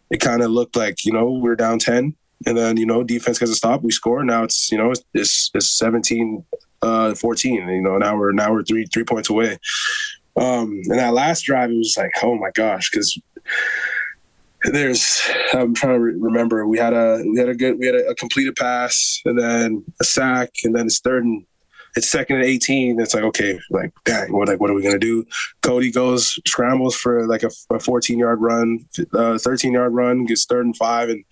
it 0.10 0.18
kind 0.18 0.42
of 0.42 0.52
looked 0.52 0.76
like 0.76 1.06
you 1.06 1.12
know 1.12 1.32
we 1.32 1.50
are 1.50 1.56
down 1.56 1.80
ten, 1.80 2.16
and 2.46 2.58
then 2.58 2.78
you 2.78 2.86
know 2.86 3.04
defense 3.04 3.40
gets 3.40 3.52
a 3.52 3.56
stop, 3.56 3.82
we 3.84 3.92
score. 3.92 4.24
Now 4.24 4.44
it's 4.44 4.72
you 4.72 4.78
know 4.78 4.92
it's 4.92 5.04
it's, 5.14 5.52
it's 5.54 5.70
17, 5.78 6.44
uh, 6.82 7.16
14. 7.16 7.68
You 7.70 7.82
know 7.82 7.98
now 7.98 8.18
we're 8.18 8.32
now 8.32 8.52
we're 8.52 8.64
three 8.64 8.86
three 8.86 9.04
points 9.04 9.30
away. 9.30 9.58
Um, 10.36 10.82
and 10.86 11.00
that 11.00 11.14
last 11.14 11.44
drive, 11.44 11.70
it 11.70 11.78
was 11.78 11.96
like 11.98 12.12
oh 12.22 12.36
my 12.36 12.52
gosh, 12.52 12.90
because 12.90 13.20
there's 14.64 15.22
I'm 15.54 15.74
trying 15.74 15.94
to 15.94 16.00
re- 16.00 16.16
remember 16.18 16.66
we 16.68 16.78
had 16.78 16.94
a 16.94 17.24
we 17.26 17.38
had 17.38 17.50
a 17.50 17.56
good 17.56 17.78
we 17.80 17.86
had 17.86 17.96
a, 17.96 18.10
a 18.10 18.16
completed 18.16 18.56
pass 18.56 19.22
and 19.26 19.38
then 19.38 19.84
a 20.02 20.06
sack 20.06 20.52
and 20.64 20.76
then 20.76 20.86
it's 20.86 21.00
third 21.00 21.24
and 21.24 21.46
it's 21.96 22.10
second 22.10 22.38
and 22.38 22.46
18. 22.46 23.00
It's 23.00 23.14
like, 23.14 23.24
okay, 23.24 23.60
like, 23.70 23.92
dang, 24.04 24.34
what, 24.34 24.48
like, 24.48 24.60
what 24.60 24.70
are 24.70 24.74
we 24.74 24.82
to 24.82 24.98
do? 24.98 25.26
Cody 25.62 25.92
goes, 25.92 26.40
scrambles 26.48 26.96
for 26.96 27.28
like 27.28 27.44
a, 27.44 27.52
a 27.70 27.80
14 27.80 28.18
yard 28.18 28.42
run, 28.42 28.86
uh, 29.14 29.38
13 29.38 29.74
yard 29.74 29.94
run, 29.94 30.26
gets 30.26 30.46
third 30.46 30.66
and 30.66 30.76
five. 30.76 31.10
And 31.10 31.24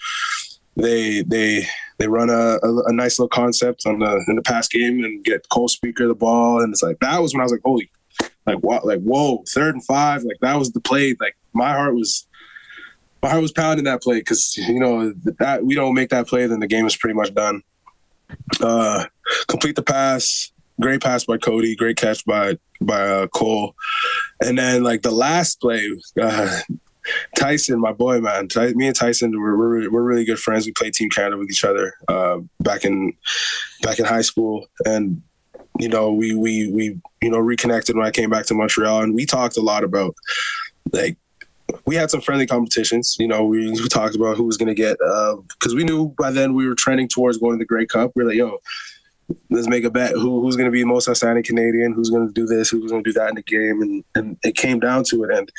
they, 0.75 1.23
they, 1.23 1.65
they 1.97 2.07
run 2.07 2.29
a, 2.29 2.59
a, 2.63 2.83
a, 2.85 2.93
nice 2.93 3.19
little 3.19 3.29
concept 3.29 3.85
on 3.85 3.99
the, 3.99 4.23
in 4.27 4.35
the 4.35 4.41
pass 4.41 4.67
game 4.67 5.03
and 5.03 5.23
get 5.23 5.49
Cole 5.49 5.67
Spieker 5.67 6.07
the 6.07 6.15
ball. 6.15 6.61
And 6.61 6.71
it's 6.71 6.83
like, 6.83 6.99
that 6.99 7.21
was 7.21 7.33
when 7.33 7.41
I 7.41 7.43
was 7.43 7.51
like, 7.51 7.61
holy, 7.65 7.89
like, 8.45 8.57
what, 8.59 8.85
like, 8.85 9.01
whoa, 9.01 9.43
third 9.49 9.75
and 9.75 9.85
five. 9.85 10.23
Like, 10.23 10.37
that 10.41 10.57
was 10.57 10.71
the 10.71 10.81
play. 10.81 11.15
Like, 11.19 11.35
my 11.53 11.73
heart 11.73 11.95
was, 11.95 12.27
my 13.21 13.29
heart 13.29 13.41
was 13.41 13.51
pounding 13.51 13.85
that 13.85 14.01
play 14.01 14.19
because, 14.19 14.55
you 14.57 14.79
know, 14.79 15.13
that 15.39 15.63
we 15.63 15.75
don't 15.75 15.93
make 15.93 16.09
that 16.09 16.27
play, 16.27 16.47
then 16.47 16.59
the 16.59 16.67
game 16.67 16.85
is 16.85 16.97
pretty 16.97 17.15
much 17.15 17.33
done. 17.33 17.61
Uh, 18.59 19.05
complete 19.47 19.75
the 19.75 19.83
pass. 19.83 20.51
Great 20.79 21.01
pass 21.01 21.25
by 21.25 21.37
Cody. 21.37 21.75
Great 21.75 21.97
catch 21.97 22.25
by 22.25 22.57
by 22.79 23.01
uh, 23.01 23.27
Cole. 23.27 23.75
And 24.43 24.57
then 24.57 24.83
like 24.83 25.03
the 25.03 25.11
last 25.11 25.61
play, 25.61 25.87
uh, 26.19 26.59
Tyson, 27.37 27.79
my 27.79 27.91
boy, 27.91 28.19
man. 28.19 28.47
Me 28.75 28.87
and 28.87 28.95
Tyson, 28.95 29.31
we're, 29.39 29.57
we're, 29.57 29.91
we're 29.91 30.03
really 30.03 30.25
good 30.25 30.39
friends. 30.39 30.65
We 30.65 30.71
played 30.71 30.93
Team 30.93 31.09
Canada 31.09 31.37
with 31.37 31.49
each 31.49 31.63
other 31.63 31.93
uh, 32.07 32.39
back 32.59 32.85
in 32.85 33.13
back 33.83 33.99
in 33.99 34.05
high 34.05 34.21
school, 34.21 34.67
and 34.85 35.21
you 35.79 35.89
know 35.89 36.11
we 36.11 36.35
we 36.35 36.71
we 36.71 36.97
you 37.21 37.29
know 37.29 37.39
reconnected 37.39 37.95
when 37.95 38.05
I 38.05 38.11
came 38.11 38.29
back 38.29 38.45
to 38.47 38.53
Montreal, 38.53 39.03
and 39.03 39.15
we 39.15 39.25
talked 39.25 39.57
a 39.57 39.61
lot 39.61 39.83
about 39.83 40.15
like 40.91 41.17
we 41.85 41.95
had 41.95 42.11
some 42.11 42.21
friendly 42.21 42.45
competitions. 42.45 43.15
You 43.19 43.27
know, 43.27 43.43
we, 43.43 43.71
we 43.71 43.87
talked 43.87 44.15
about 44.15 44.37
who 44.37 44.43
was 44.43 44.57
going 44.57 44.67
to 44.67 44.75
get 44.75 44.97
because 44.97 45.73
uh, 45.73 45.75
we 45.75 45.83
knew 45.83 46.09
by 46.17 46.31
then 46.31 46.53
we 46.53 46.67
were 46.67 46.75
trending 46.75 47.07
towards 47.07 47.37
going 47.37 47.53
to 47.53 47.59
the 47.59 47.65
Grey 47.65 47.85
Cup. 47.85 48.11
We 48.15 48.23
are 48.23 48.27
like, 48.27 48.37
yo, 48.37 48.59
let's 49.49 49.67
make 49.67 49.83
a 49.83 49.89
bet. 49.89 50.11
Who, 50.11 50.41
who's 50.41 50.55
going 50.55 50.65
to 50.65 50.71
be 50.71 50.81
the 50.81 50.87
most 50.87 51.07
outstanding 51.07 51.43
Canadian? 51.43 51.93
Who's 51.93 52.09
going 52.09 52.27
to 52.27 52.33
do 52.33 52.45
this? 52.45 52.69
Who's 52.69 52.91
going 52.91 53.03
to 53.03 53.09
do 53.09 53.19
that 53.19 53.29
in 53.29 53.35
the 53.35 53.43
game? 53.43 53.81
And 53.81 54.03
and 54.15 54.37
it 54.43 54.55
came 54.55 54.79
down 54.79 55.03
to 55.05 55.23
it. 55.23 55.31
And 55.31 55.51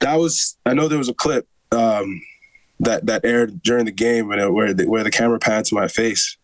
that 0.00 0.14
was 0.14 0.56
I 0.66 0.74
know 0.74 0.88
there 0.88 0.98
was 0.98 1.08
a 1.08 1.14
clip 1.14 1.46
um, 1.72 2.20
that 2.80 3.06
that 3.06 3.24
aired 3.24 3.62
during 3.62 3.84
the 3.84 3.92
game 3.92 4.28
where 4.28 4.74
the, 4.74 4.88
where 4.88 5.04
the 5.04 5.10
camera 5.10 5.38
panned 5.38 5.66
to 5.66 5.74
my 5.74 5.88
face, 5.88 6.36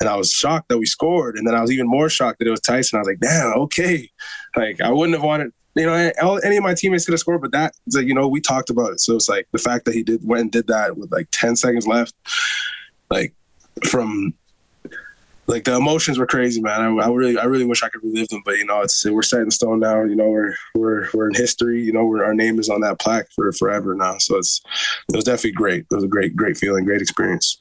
and 0.00 0.08
I 0.08 0.16
was 0.16 0.32
shocked 0.32 0.68
that 0.68 0.78
we 0.78 0.86
scored, 0.86 1.36
and 1.36 1.46
then 1.46 1.54
I 1.54 1.60
was 1.60 1.70
even 1.70 1.86
more 1.86 2.08
shocked 2.08 2.40
that 2.40 2.48
it 2.48 2.50
was 2.50 2.60
Tyson. 2.60 2.96
I 2.96 3.00
was 3.00 3.08
like, 3.08 3.20
damn, 3.20 3.54
okay, 3.60 4.10
like 4.56 4.80
I 4.80 4.90
wouldn't 4.90 5.16
have 5.16 5.24
wanted. 5.24 5.52
You 5.76 5.86
know, 5.86 6.36
any 6.44 6.56
of 6.56 6.62
my 6.62 6.74
teammates 6.74 7.04
could 7.04 7.14
have 7.14 7.20
scored, 7.20 7.40
but 7.40 7.50
that, 7.50 7.74
like, 7.92 8.06
you 8.06 8.14
know, 8.14 8.28
we 8.28 8.40
talked 8.40 8.70
about 8.70 8.92
it. 8.92 9.00
So 9.00 9.16
it's 9.16 9.28
like 9.28 9.48
the 9.50 9.58
fact 9.58 9.86
that 9.86 9.94
he 9.94 10.04
did 10.04 10.20
went 10.24 10.42
and 10.42 10.52
did 10.52 10.68
that 10.68 10.96
with 10.96 11.10
like 11.10 11.26
10 11.32 11.56
seconds 11.56 11.84
left, 11.84 12.14
like 13.10 13.34
from 13.84 14.34
like 15.46 15.64
the 15.64 15.76
emotions 15.76 16.18
were 16.18 16.26
crazy, 16.26 16.60
man. 16.60 16.80
I, 16.80 17.04
I, 17.04 17.10
really, 17.10 17.38
I 17.38 17.44
really 17.44 17.64
wish 17.64 17.82
I 17.82 17.88
could 17.88 18.02
relive 18.02 18.28
them, 18.28 18.42
but 18.44 18.56
you 18.56 18.64
know, 18.64 18.80
it's 18.80 19.04
we're 19.04 19.22
set 19.22 19.40
in 19.40 19.50
stone 19.50 19.80
now. 19.80 20.02
You 20.02 20.16
know, 20.16 20.28
we're 20.28 20.54
we're 20.74 21.08
we're 21.12 21.28
in 21.28 21.34
history. 21.34 21.82
You 21.82 21.92
know, 21.92 22.06
our 22.22 22.34
name 22.34 22.58
is 22.58 22.68
on 22.68 22.80
that 22.80 22.98
plaque 22.98 23.30
for 23.32 23.52
forever 23.52 23.94
now. 23.94 24.18
So 24.18 24.38
it's 24.38 24.62
it 25.08 25.16
was 25.16 25.24
definitely 25.24 25.52
great. 25.52 25.86
It 25.90 25.94
was 25.94 26.04
a 26.04 26.08
great, 26.08 26.34
great 26.34 26.56
feeling, 26.56 26.84
great 26.84 27.02
experience. 27.02 27.60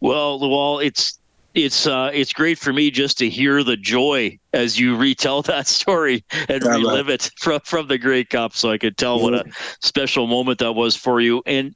Well, 0.00 0.38
well, 0.38 0.78
it's 0.78 1.18
it's 1.54 1.86
uh, 1.86 2.10
it's 2.12 2.32
great 2.32 2.58
for 2.58 2.72
me 2.72 2.90
just 2.90 3.18
to 3.18 3.28
hear 3.28 3.62
the 3.62 3.76
joy 3.76 4.38
as 4.52 4.78
you 4.78 4.96
retell 4.96 5.42
that 5.46 5.66
story 5.66 6.24
and 6.48 6.62
yeah, 6.62 6.70
relive 6.70 7.06
man. 7.06 7.14
it 7.14 7.30
from 7.38 7.60
from 7.64 7.88
the 7.88 7.98
Grey 7.98 8.24
Cup, 8.24 8.54
so 8.54 8.70
I 8.70 8.78
could 8.78 8.96
tell 8.96 9.20
what 9.20 9.34
a 9.34 9.44
special 9.80 10.26
moment 10.26 10.58
that 10.58 10.72
was 10.72 10.94
for 10.94 11.20
you. 11.20 11.42
And 11.46 11.74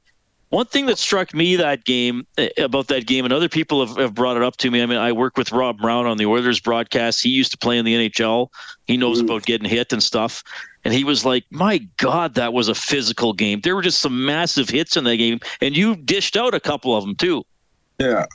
one 0.49 0.65
thing 0.65 0.87
that 0.87 0.97
struck 0.97 1.33
me 1.33 1.55
that 1.57 1.85
game 1.85 2.25
eh, 2.37 2.49
about 2.57 2.87
that 2.87 3.05
game, 3.05 3.23
and 3.23 3.33
other 3.33 3.49
people 3.49 3.85
have, 3.85 3.97
have 3.97 4.13
brought 4.15 4.35
it 4.35 4.43
up 4.43 4.57
to 4.57 4.71
me. 4.71 4.81
I 4.81 4.85
mean, 4.85 4.97
I 4.97 5.11
work 5.11 5.37
with 5.37 5.51
Rob 5.51 5.77
Brown 5.77 6.05
on 6.05 6.17
the 6.17 6.25
Oilers 6.25 6.59
broadcast. 6.59 7.21
He 7.21 7.29
used 7.29 7.51
to 7.51 7.57
play 7.57 7.77
in 7.77 7.85
the 7.85 8.09
NHL. 8.09 8.47
He 8.85 8.97
knows 8.97 9.21
mm. 9.21 9.25
about 9.25 9.43
getting 9.43 9.69
hit 9.69 9.93
and 9.93 10.01
stuff. 10.01 10.43
And 10.83 10.93
he 10.93 11.03
was 11.03 11.23
like, 11.23 11.45
"My 11.51 11.77
God, 11.97 12.35
that 12.35 12.53
was 12.53 12.67
a 12.67 12.75
physical 12.75 13.33
game. 13.33 13.61
There 13.61 13.75
were 13.75 13.81
just 13.81 13.99
some 13.99 14.25
massive 14.25 14.69
hits 14.69 14.97
in 14.97 15.03
that 15.03 15.17
game, 15.17 15.39
and 15.61 15.77
you 15.77 15.95
dished 15.95 16.35
out 16.35 16.53
a 16.53 16.59
couple 16.59 16.95
of 16.95 17.03
them 17.03 17.15
too." 17.15 17.43
Yeah, 17.99 18.25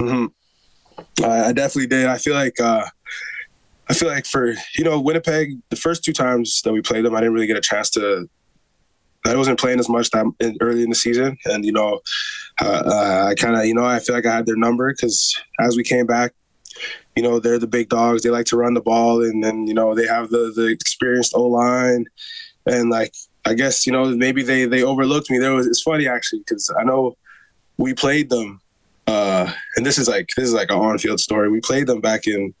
mm-hmm. 0.00 0.26
I, 1.24 1.46
I 1.46 1.52
definitely 1.52 1.88
did. 1.88 2.06
I 2.06 2.18
feel 2.18 2.34
like 2.34 2.60
uh, 2.60 2.84
I 3.88 3.94
feel 3.94 4.08
like 4.08 4.26
for 4.26 4.54
you 4.76 4.84
know 4.84 5.00
Winnipeg, 5.00 5.58
the 5.70 5.76
first 5.76 6.04
two 6.04 6.12
times 6.12 6.62
that 6.62 6.72
we 6.72 6.82
played 6.82 7.04
them, 7.04 7.14
I 7.14 7.20
didn't 7.20 7.34
really 7.34 7.46
get 7.46 7.56
a 7.56 7.62
chance 7.62 7.90
to 7.90 8.28
I 9.26 9.36
wasn't 9.36 9.58
playing 9.58 9.80
as 9.80 9.88
much 9.88 10.10
that 10.10 10.26
in, 10.40 10.56
early 10.60 10.82
in 10.82 10.90
the 10.90 10.94
season, 10.94 11.38
and 11.46 11.64
you 11.64 11.72
know, 11.72 12.00
uh, 12.60 12.82
uh 12.84 13.26
I 13.30 13.34
kind 13.34 13.56
of 13.56 13.64
you 13.64 13.74
know 13.74 13.84
I 13.84 13.98
feel 13.98 14.14
like 14.14 14.26
I 14.26 14.34
had 14.34 14.46
their 14.46 14.56
number 14.56 14.92
because 14.92 15.34
as 15.60 15.76
we 15.76 15.82
came 15.82 16.06
back, 16.06 16.32
you 17.16 17.22
know 17.22 17.40
they're 17.40 17.58
the 17.58 17.66
big 17.66 17.88
dogs. 17.88 18.22
They 18.22 18.30
like 18.30 18.46
to 18.46 18.56
run 18.56 18.74
the 18.74 18.80
ball, 18.82 19.22
and 19.22 19.42
then 19.42 19.66
you 19.66 19.74
know 19.74 19.94
they 19.94 20.06
have 20.06 20.30
the 20.30 20.52
the 20.54 20.66
experienced 20.66 21.34
O 21.34 21.44
line, 21.44 22.06
and 22.66 22.90
like 22.90 23.14
I 23.46 23.54
guess 23.54 23.86
you 23.86 23.92
know 23.92 24.14
maybe 24.14 24.42
they 24.42 24.66
they 24.66 24.82
overlooked 24.82 25.30
me. 25.30 25.38
There 25.38 25.54
was 25.54 25.66
it's 25.66 25.82
funny 25.82 26.06
actually 26.06 26.40
because 26.40 26.72
I 26.78 26.84
know 26.84 27.16
we 27.78 27.94
played 27.94 28.28
them, 28.28 28.60
uh, 29.06 29.50
and 29.76 29.86
this 29.86 29.98
is 29.98 30.06
like 30.06 30.28
this 30.36 30.46
is 30.46 30.54
like 30.54 30.70
an 30.70 30.78
on 30.78 30.98
field 30.98 31.20
story. 31.20 31.48
We 31.48 31.60
played 31.60 31.86
them 31.86 32.00
back 32.00 32.26
in 32.26 32.54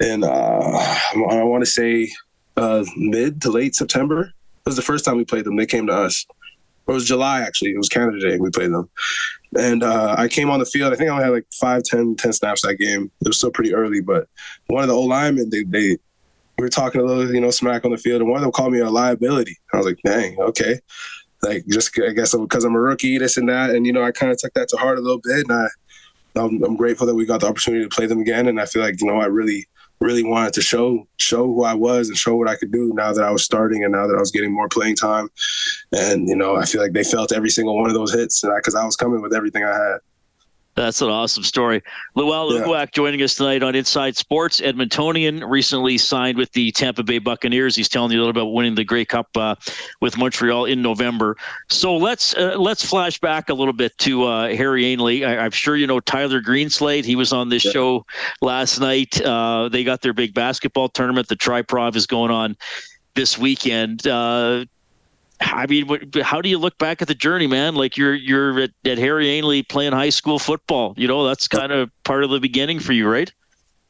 in 0.00 0.22
uh, 0.22 0.28
I 0.28 1.42
want 1.44 1.64
to 1.64 1.70
say 1.70 2.10
uh, 2.58 2.84
mid 2.96 3.40
to 3.42 3.50
late 3.50 3.74
September 3.74 4.32
was 4.68 4.76
the 4.76 4.82
first 4.82 5.04
time 5.04 5.16
we 5.16 5.24
played 5.24 5.44
them. 5.44 5.56
They 5.56 5.66
came 5.66 5.86
to 5.86 5.94
us. 5.94 6.26
It 6.86 6.92
was 6.92 7.04
July 7.04 7.40
actually. 7.40 7.72
It 7.72 7.78
was 7.78 7.88
Canada 7.88 8.20
Day. 8.20 8.38
We 8.38 8.50
played 8.50 8.72
them, 8.72 8.88
and 9.58 9.82
uh, 9.82 10.14
I 10.16 10.28
came 10.28 10.50
on 10.50 10.58
the 10.58 10.66
field. 10.66 10.92
I 10.92 10.96
think 10.96 11.10
I 11.10 11.12
only 11.12 11.24
had 11.24 11.32
like 11.32 11.46
five, 11.52 11.82
10, 11.82 12.16
10 12.16 12.32
snaps 12.32 12.62
that 12.62 12.76
game. 12.76 13.10
It 13.20 13.28
was 13.28 13.36
still 13.36 13.50
pretty 13.50 13.74
early, 13.74 14.00
but 14.00 14.26
one 14.68 14.82
of 14.82 14.88
the 14.88 14.94
old 14.94 15.10
linemen, 15.10 15.50
they, 15.50 15.64
they 15.64 15.98
we 16.58 16.64
were 16.64 16.68
talking 16.68 17.00
a 17.00 17.04
little, 17.04 17.32
you 17.32 17.40
know, 17.40 17.50
smack 17.50 17.84
on 17.84 17.90
the 17.90 17.98
field, 17.98 18.20
and 18.20 18.30
one 18.30 18.38
of 18.38 18.42
them 18.42 18.52
called 18.52 18.72
me 18.72 18.80
a 18.80 18.90
liability. 18.90 19.56
I 19.72 19.76
was 19.76 19.86
like, 19.86 19.98
dang, 20.04 20.38
okay. 20.40 20.80
Like 21.42 21.66
just 21.68 21.98
I 22.00 22.12
guess 22.12 22.34
because 22.34 22.64
I'm 22.64 22.74
a 22.74 22.80
rookie, 22.80 23.18
this 23.18 23.36
and 23.36 23.48
that, 23.48 23.70
and 23.70 23.86
you 23.86 23.92
know, 23.92 24.02
I 24.02 24.10
kind 24.10 24.32
of 24.32 24.38
took 24.38 24.54
that 24.54 24.68
to 24.70 24.76
heart 24.76 24.98
a 24.98 25.02
little 25.02 25.20
bit, 25.22 25.46
and 25.46 25.52
I 25.52 25.68
I'm, 26.36 26.62
I'm, 26.62 26.76
grateful 26.76 27.06
that 27.06 27.14
we 27.14 27.26
got 27.26 27.40
the 27.40 27.48
opportunity 27.48 27.84
to 27.84 27.88
play 27.88 28.06
them 28.06 28.20
again, 28.20 28.48
and 28.48 28.60
I 28.60 28.66
feel 28.66 28.82
like 28.82 29.00
you 29.00 29.06
know 29.06 29.20
I 29.20 29.26
really 29.26 29.66
really 30.00 30.24
wanted 30.24 30.52
to 30.54 30.60
show 30.60 31.06
show 31.16 31.44
who 31.44 31.64
I 31.64 31.74
was 31.74 32.08
and 32.08 32.16
show 32.16 32.36
what 32.36 32.48
I 32.48 32.56
could 32.56 32.72
do 32.72 32.92
now 32.94 33.12
that 33.12 33.24
I 33.24 33.30
was 33.30 33.44
starting 33.44 33.84
and 33.84 33.92
now 33.92 34.06
that 34.06 34.16
I 34.16 34.20
was 34.20 34.30
getting 34.30 34.52
more 34.52 34.68
playing 34.68 34.96
time. 34.96 35.28
And 35.92 36.28
you 36.28 36.36
know, 36.36 36.56
I 36.56 36.64
feel 36.64 36.80
like 36.80 36.92
they 36.92 37.04
felt 37.04 37.32
every 37.32 37.50
single 37.50 37.76
one 37.76 37.88
of 37.88 37.94
those 37.94 38.14
hits 38.14 38.42
because 38.42 38.74
I, 38.74 38.82
I 38.82 38.84
was 38.84 38.96
coming 38.96 39.20
with 39.20 39.34
everything 39.34 39.64
I 39.64 39.72
had. 39.72 39.98
That's 40.78 41.02
an 41.02 41.08
awesome 41.08 41.42
story. 41.42 41.82
Lwal 42.16 42.56
yeah. 42.56 42.86
Joining 42.86 43.20
us 43.22 43.34
tonight 43.34 43.64
on 43.64 43.74
Inside 43.74 44.16
Sports. 44.16 44.60
Edmontonian 44.60 45.42
recently 45.50 45.98
signed 45.98 46.38
with 46.38 46.52
the 46.52 46.70
Tampa 46.70 47.02
Bay 47.02 47.18
Buccaneers. 47.18 47.74
He's 47.74 47.88
telling 47.88 48.12
you 48.12 48.18
a 48.18 48.20
little 48.20 48.30
about 48.30 48.52
winning 48.52 48.76
the 48.76 48.84
Grey 48.84 49.04
Cup 49.04 49.26
uh, 49.36 49.56
with 50.00 50.16
Montreal 50.16 50.66
in 50.66 50.80
November. 50.80 51.36
So 51.68 51.96
let's 51.96 52.32
uh, 52.36 52.54
let's 52.56 52.84
flash 52.84 53.18
back 53.18 53.48
a 53.48 53.54
little 53.54 53.72
bit 53.72 53.98
to 53.98 54.22
uh, 54.22 54.54
Harry 54.54 54.84
Ainlay. 54.84 55.26
I, 55.26 55.44
am 55.46 55.50
sure 55.50 55.74
you 55.74 55.88
know 55.88 55.98
Tyler 55.98 56.40
Greenslade. 56.40 57.04
He 57.04 57.16
was 57.16 57.32
on 57.32 57.48
this 57.48 57.64
yeah. 57.64 57.72
show 57.72 58.06
last 58.40 58.78
night. 58.78 59.20
Uh, 59.20 59.68
they 59.68 59.82
got 59.82 60.00
their 60.00 60.12
big 60.12 60.32
basketball 60.32 60.88
tournament. 60.88 61.26
The 61.26 61.34
Tri-Prov 61.34 61.96
is 61.96 62.06
going 62.06 62.30
on 62.30 62.56
this 63.16 63.36
weekend. 63.36 64.06
I 65.40 65.66
mean, 65.66 65.86
how 66.22 66.40
do 66.40 66.48
you 66.48 66.58
look 66.58 66.76
back 66.78 67.00
at 67.00 67.08
the 67.08 67.14
journey, 67.14 67.46
man? 67.46 67.74
Like 67.74 67.96
you're 67.96 68.14
you're 68.14 68.60
at, 68.60 68.70
at 68.84 68.98
Harry 68.98 69.26
Ainlay 69.26 69.68
playing 69.68 69.92
high 69.92 70.10
school 70.10 70.38
football. 70.38 70.94
You 70.96 71.08
know, 71.08 71.26
that's 71.26 71.46
kind 71.46 71.72
of 71.72 71.90
part 72.04 72.24
of 72.24 72.30
the 72.30 72.40
beginning 72.40 72.80
for 72.80 72.92
you, 72.92 73.08
right? 73.08 73.32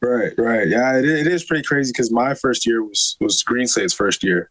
Right, 0.01 0.31
right. 0.37 0.67
Yeah, 0.67 0.97
it, 0.97 1.05
it 1.05 1.27
is 1.27 1.43
pretty 1.43 1.63
crazy 1.63 1.91
because 1.91 2.11
my 2.11 2.33
first 2.33 2.65
year 2.65 2.83
was 2.83 3.17
was 3.19 3.43
Greenslade's 3.43 3.93
first 3.93 4.23
year, 4.23 4.49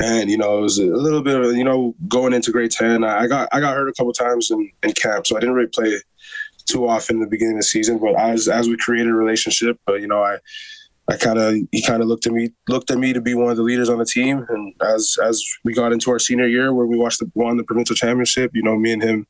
and 0.00 0.30
you 0.30 0.36
know 0.36 0.58
it 0.58 0.62
was 0.62 0.78
a 0.78 0.86
little 0.86 1.22
bit 1.22 1.40
of 1.40 1.54
you 1.56 1.64
know 1.64 1.94
going 2.08 2.32
into 2.32 2.50
grade 2.50 2.72
ten. 2.72 3.04
I 3.04 3.26
got 3.26 3.48
I 3.52 3.60
got 3.60 3.76
hurt 3.76 3.88
a 3.88 3.92
couple 3.92 4.12
times 4.12 4.50
in, 4.50 4.70
in 4.82 4.92
camp, 4.92 5.26
so 5.26 5.36
I 5.36 5.40
didn't 5.40 5.54
really 5.54 5.68
play 5.68 6.00
too 6.66 6.88
often 6.88 7.16
in 7.16 7.22
the 7.22 7.28
beginning 7.28 7.54
of 7.54 7.60
the 7.60 7.64
season. 7.64 7.98
But 7.98 8.14
as 8.16 8.48
as 8.48 8.68
we 8.68 8.76
created 8.76 9.10
a 9.10 9.14
relationship, 9.14 9.78
uh, 9.88 9.94
you 9.94 10.08
know 10.08 10.22
I 10.22 10.38
I 11.12 11.16
kind 11.18 11.38
of 11.38 11.54
he 11.72 11.82
kind 11.82 12.02
of 12.02 12.08
looked 12.08 12.26
at 12.26 12.32
me 12.32 12.50
looked 12.68 12.90
at 12.90 12.98
me 12.98 13.12
to 13.12 13.20
be 13.20 13.34
one 13.34 13.50
of 13.50 13.56
the 13.58 13.62
leaders 13.62 13.90
on 13.90 13.98
the 13.98 14.04
team, 14.04 14.46
and 14.48 14.74
as 14.82 15.16
as 15.22 15.44
we 15.62 15.74
got 15.74 15.92
into 15.92 16.10
our 16.10 16.18
senior 16.18 16.46
year 16.46 16.72
where 16.72 16.86
we 16.86 16.96
watched 16.96 17.18
the 17.18 17.30
won 17.34 17.58
the 17.58 17.64
provincial 17.64 17.94
championship, 17.94 18.50
you 18.54 18.62
know, 18.62 18.76
me 18.78 18.92
and 18.92 19.02
him, 19.02 19.26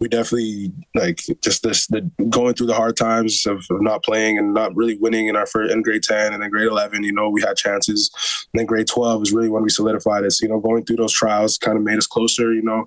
we 0.00 0.08
definitely 0.08 0.70
like 0.94 1.20
just 1.42 1.62
this 1.62 1.86
the 1.86 2.02
going 2.28 2.54
through 2.54 2.66
the 2.66 2.74
hard 2.74 2.96
times 2.96 3.46
of, 3.46 3.64
of 3.70 3.80
not 3.80 4.04
playing 4.04 4.38
and 4.38 4.52
not 4.52 4.76
really 4.76 4.98
winning 4.98 5.28
in 5.28 5.36
our 5.36 5.46
first 5.46 5.72
in 5.72 5.80
grade 5.80 6.02
ten 6.02 6.34
and 6.34 6.42
then 6.42 6.50
grade 6.50 6.68
eleven. 6.68 7.02
You 7.02 7.12
know, 7.12 7.30
we 7.30 7.40
had 7.40 7.56
chances, 7.56 8.10
and 8.52 8.60
then 8.60 8.66
grade 8.66 8.86
twelve 8.86 9.20
was 9.20 9.32
really 9.32 9.48
when 9.48 9.62
we 9.62 9.70
solidified 9.70 10.24
us. 10.24 10.42
You 10.42 10.48
know, 10.48 10.60
going 10.60 10.84
through 10.84 10.96
those 10.96 11.14
trials 11.14 11.56
kind 11.56 11.78
of 11.78 11.84
made 11.84 11.96
us 11.96 12.06
closer. 12.06 12.52
You 12.52 12.62
know, 12.62 12.86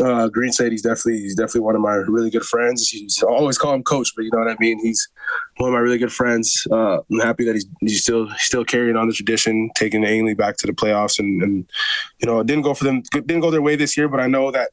uh, 0.00 0.28
Greenslade 0.28 0.70
he's 0.70 0.82
definitely 0.82 1.22
he's 1.22 1.34
definitely 1.34 1.62
one 1.62 1.74
of 1.74 1.80
my 1.80 1.94
really 1.94 2.30
good 2.30 2.44
friends. 2.44 2.88
He's 2.88 3.22
I 3.24 3.32
always 3.32 3.58
call 3.58 3.74
him 3.74 3.82
coach, 3.82 4.12
but 4.14 4.22
you 4.22 4.30
know 4.32 4.38
what 4.38 4.50
I 4.50 4.56
mean. 4.60 4.78
He's 4.78 5.08
one 5.56 5.70
of 5.70 5.74
my 5.74 5.80
really 5.80 5.98
good 5.98 6.12
friends. 6.12 6.66
Uh, 6.70 6.98
I'm 7.10 7.20
happy 7.20 7.44
that 7.44 7.55
he's, 7.56 7.66
he's 7.80 8.02
still 8.02 8.28
still 8.36 8.64
carrying 8.64 8.96
on 8.96 9.08
the 9.08 9.14
tradition, 9.14 9.70
taking 9.74 10.02
Ainlay 10.02 10.36
back 10.36 10.56
to 10.58 10.66
the 10.66 10.72
playoffs, 10.72 11.18
and, 11.18 11.42
and 11.42 11.70
you 12.18 12.26
know, 12.26 12.40
it 12.40 12.46
didn't 12.46 12.62
go 12.62 12.74
for 12.74 12.84
them, 12.84 13.02
didn't 13.12 13.40
go 13.40 13.50
their 13.50 13.62
way 13.62 13.76
this 13.76 13.96
year, 13.96 14.08
but 14.08 14.20
I 14.20 14.26
know 14.26 14.50
that 14.50 14.70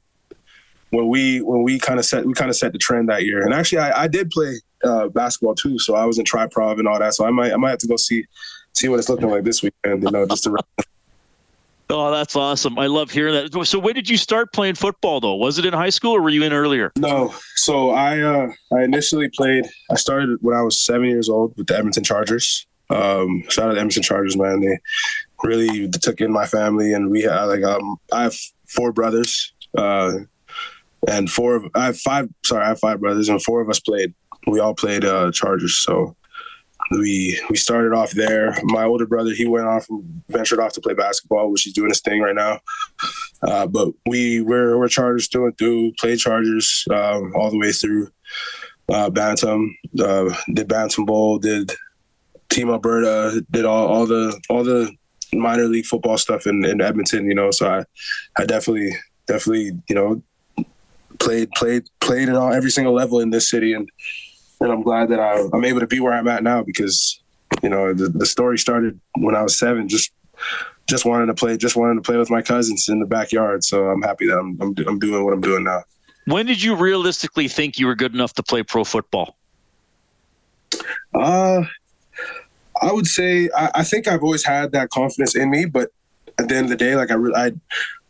when 0.93 1.07
we 1.07 1.41
when 1.41 1.63
we 1.63 1.79
kind 1.79 1.99
of 1.99 2.05
set 2.05 2.25
we 2.25 2.33
kind 2.33 2.49
of 2.49 2.55
set 2.55 2.71
the 2.71 2.77
trend 2.77 3.09
that 3.09 3.23
year. 3.25 3.43
And 3.43 3.53
actually, 3.53 3.79
I, 3.79 4.03
I 4.03 4.07
did 4.07 4.29
play 4.29 4.55
uh, 4.83 5.07
basketball 5.07 5.55
too, 5.55 5.79
so 5.79 5.95
I 5.95 6.05
was 6.05 6.19
in 6.19 6.25
tri 6.25 6.47
prov 6.47 6.79
and 6.79 6.87
all 6.87 6.99
that. 6.99 7.15
So 7.15 7.25
I 7.25 7.31
might 7.31 7.51
I 7.51 7.57
might 7.57 7.71
have 7.71 7.79
to 7.79 7.87
go 7.87 7.97
see 7.97 8.25
see 8.73 8.87
what 8.87 8.99
it's 8.99 9.09
looking 9.09 9.29
like 9.29 9.43
this 9.43 9.63
weekend, 9.63 10.03
you 10.03 10.11
know, 10.11 10.25
just 10.25 10.43
to. 10.43 10.57
Oh, 11.89 12.09
that's 12.09 12.35
awesome! 12.35 12.79
I 12.79 12.87
love 12.87 13.11
hearing 13.11 13.33
that. 13.35 13.65
So, 13.67 13.77
when 13.77 13.93
did 13.93 14.09
you 14.09 14.17
start 14.17 14.51
playing 14.51 14.75
football, 14.75 15.19
though? 15.19 15.35
Was 15.35 15.59
it 15.59 15.65
in 15.65 15.73
high 15.73 15.91
school, 15.91 16.15
or 16.15 16.21
were 16.21 16.29
you 16.29 16.41
in 16.43 16.51
earlier? 16.51 16.91
No. 16.97 17.35
So 17.55 17.91
I 17.91 18.19
uh, 18.21 18.51
I 18.73 18.83
initially 18.83 19.29
played. 19.29 19.65
I 19.91 19.95
started 19.95 20.39
when 20.41 20.55
I 20.55 20.61
was 20.63 20.83
seven 20.83 21.07
years 21.07 21.29
old 21.29 21.55
with 21.55 21.67
the 21.67 21.77
Edmonton 21.77 22.03
Chargers. 22.03 22.65
Um, 22.93 23.43
shout 23.49 23.69
out 23.69 23.73
to 23.73 23.79
Edmonton 23.79 24.03
Chargers, 24.03 24.37
man. 24.37 24.61
They 24.61 24.79
really 25.43 25.89
took 25.89 26.21
in 26.21 26.31
my 26.31 26.45
family, 26.45 26.93
and 26.93 27.09
we 27.09 27.21
had 27.21 27.43
like 27.45 27.63
um, 27.63 27.97
I 28.11 28.23
have 28.23 28.35
four 28.67 28.91
brothers, 28.91 29.53
uh, 29.77 30.13
and 31.07 31.29
four 31.29 31.55
of 31.55 31.65
I 31.75 31.85
have 31.85 31.97
five. 31.97 32.29
Sorry, 32.45 32.63
I 32.63 32.69
have 32.69 32.79
five 32.79 32.99
brothers, 32.99 33.29
and 33.29 33.41
four 33.41 33.61
of 33.61 33.69
us 33.69 33.79
played. 33.79 34.13
We 34.47 34.59
all 34.59 34.75
played 34.75 35.05
uh, 35.05 35.31
Chargers, 35.31 35.79
so 35.79 36.15
we 36.91 37.39
we 37.49 37.55
started 37.55 37.93
off 37.93 38.11
there. 38.11 38.55
My 38.63 38.83
older 38.83 39.05
brother, 39.05 39.33
he 39.33 39.47
went 39.47 39.67
off 39.67 39.87
and 39.89 40.21
ventured 40.29 40.59
off 40.59 40.73
to 40.73 40.81
play 40.81 40.93
basketball, 40.93 41.51
which 41.51 41.63
he's 41.63 41.73
doing 41.73 41.89
his 41.89 42.01
thing 42.01 42.21
right 42.21 42.35
now. 42.35 42.59
Uh, 43.41 43.67
but 43.67 43.89
we 44.05 44.41
we're, 44.41 44.77
we're 44.77 44.87
Chargers 44.87 45.27
through 45.27 45.47
and 45.47 45.57
through, 45.57 45.93
played 45.99 46.19
Chargers 46.19 46.85
um, 46.91 47.33
all 47.35 47.49
the 47.49 47.57
way 47.57 47.71
through 47.71 48.09
uh, 48.89 49.09
Bantam, 49.09 49.75
uh, 49.99 50.33
did 50.53 50.67
Bantam 50.67 51.05
Bowl, 51.05 51.39
did 51.39 51.71
Team 52.53 52.69
Alberta, 52.69 53.43
did 53.49 53.65
all, 53.65 53.87
all 53.87 54.05
the 54.05 54.39
all 54.49 54.63
the 54.63 54.95
minor 55.33 55.65
league 55.65 55.85
football 55.85 56.17
stuff 56.19 56.45
in, 56.45 56.63
in 56.63 56.81
Edmonton. 56.81 57.25
You 57.25 57.33
know, 57.33 57.49
so 57.51 57.67
I 57.67 57.83
I 58.39 58.45
definitely 58.45 58.95
definitely 59.25 59.71
you 59.89 59.95
know 59.95 60.21
played 61.19 61.49
played 61.51 61.83
played 61.99 62.29
at 62.29 62.35
all 62.35 62.53
every 62.53 62.69
single 62.69 62.93
level 62.93 63.19
in 63.19 63.29
this 63.29 63.49
city 63.49 63.73
and 63.73 63.89
and 64.59 64.71
I'm 64.71 64.81
glad 64.81 65.09
that 65.09 65.19
I, 65.19 65.39
am 65.55 65.65
able 65.65 65.79
to 65.79 65.87
be 65.87 65.99
where 65.99 66.13
I'm 66.13 66.27
at 66.27 66.43
now 66.43 66.63
because 66.63 67.21
you 67.61 67.69
know 67.69 67.93
the, 67.93 68.07
the 68.07 68.25
story 68.25 68.57
started 68.57 68.99
when 69.17 69.35
I 69.35 69.41
was 69.41 69.57
seven. 69.57 69.87
Just 69.87 70.11
just 70.87 71.05
wanted 71.05 71.27
to 71.27 71.33
play, 71.33 71.57
just 71.57 71.75
wanted 71.75 71.95
to 71.95 72.01
play 72.01 72.17
with 72.17 72.29
my 72.29 72.41
cousins 72.41 72.87
in 72.87 72.99
the 72.99 73.05
backyard. 73.05 73.63
So 73.63 73.87
I'm 73.87 74.01
happy 74.01 74.27
that 74.27 74.37
I'm 74.37 74.61
I'm, 74.61 74.75
I'm 74.87 74.99
doing 74.99 75.25
what 75.25 75.33
I'm 75.33 75.41
doing 75.41 75.63
now. 75.63 75.83
When 76.25 76.45
did 76.45 76.61
you 76.61 76.75
realistically 76.75 77.47
think 77.47 77.77
you 77.77 77.87
were 77.87 77.95
good 77.95 78.13
enough 78.13 78.33
to 78.35 78.43
play 78.43 78.63
pro 78.63 78.83
football? 78.83 79.35
Uh, 81.13 81.63
I 82.83 82.91
would 82.91 83.07
say 83.07 83.49
I, 83.55 83.71
I, 83.75 83.83
think 83.83 84.07
I've 84.07 84.23
always 84.23 84.45
had 84.45 84.71
that 84.73 84.89
confidence 84.89 85.35
in 85.35 85.49
me, 85.49 85.65
but 85.65 85.91
at 86.37 86.49
the 86.49 86.55
end 86.55 86.65
of 86.65 86.69
the 86.69 86.75
day, 86.75 86.95
like 86.95 87.11
I, 87.11 87.15
I'd, 87.35 87.59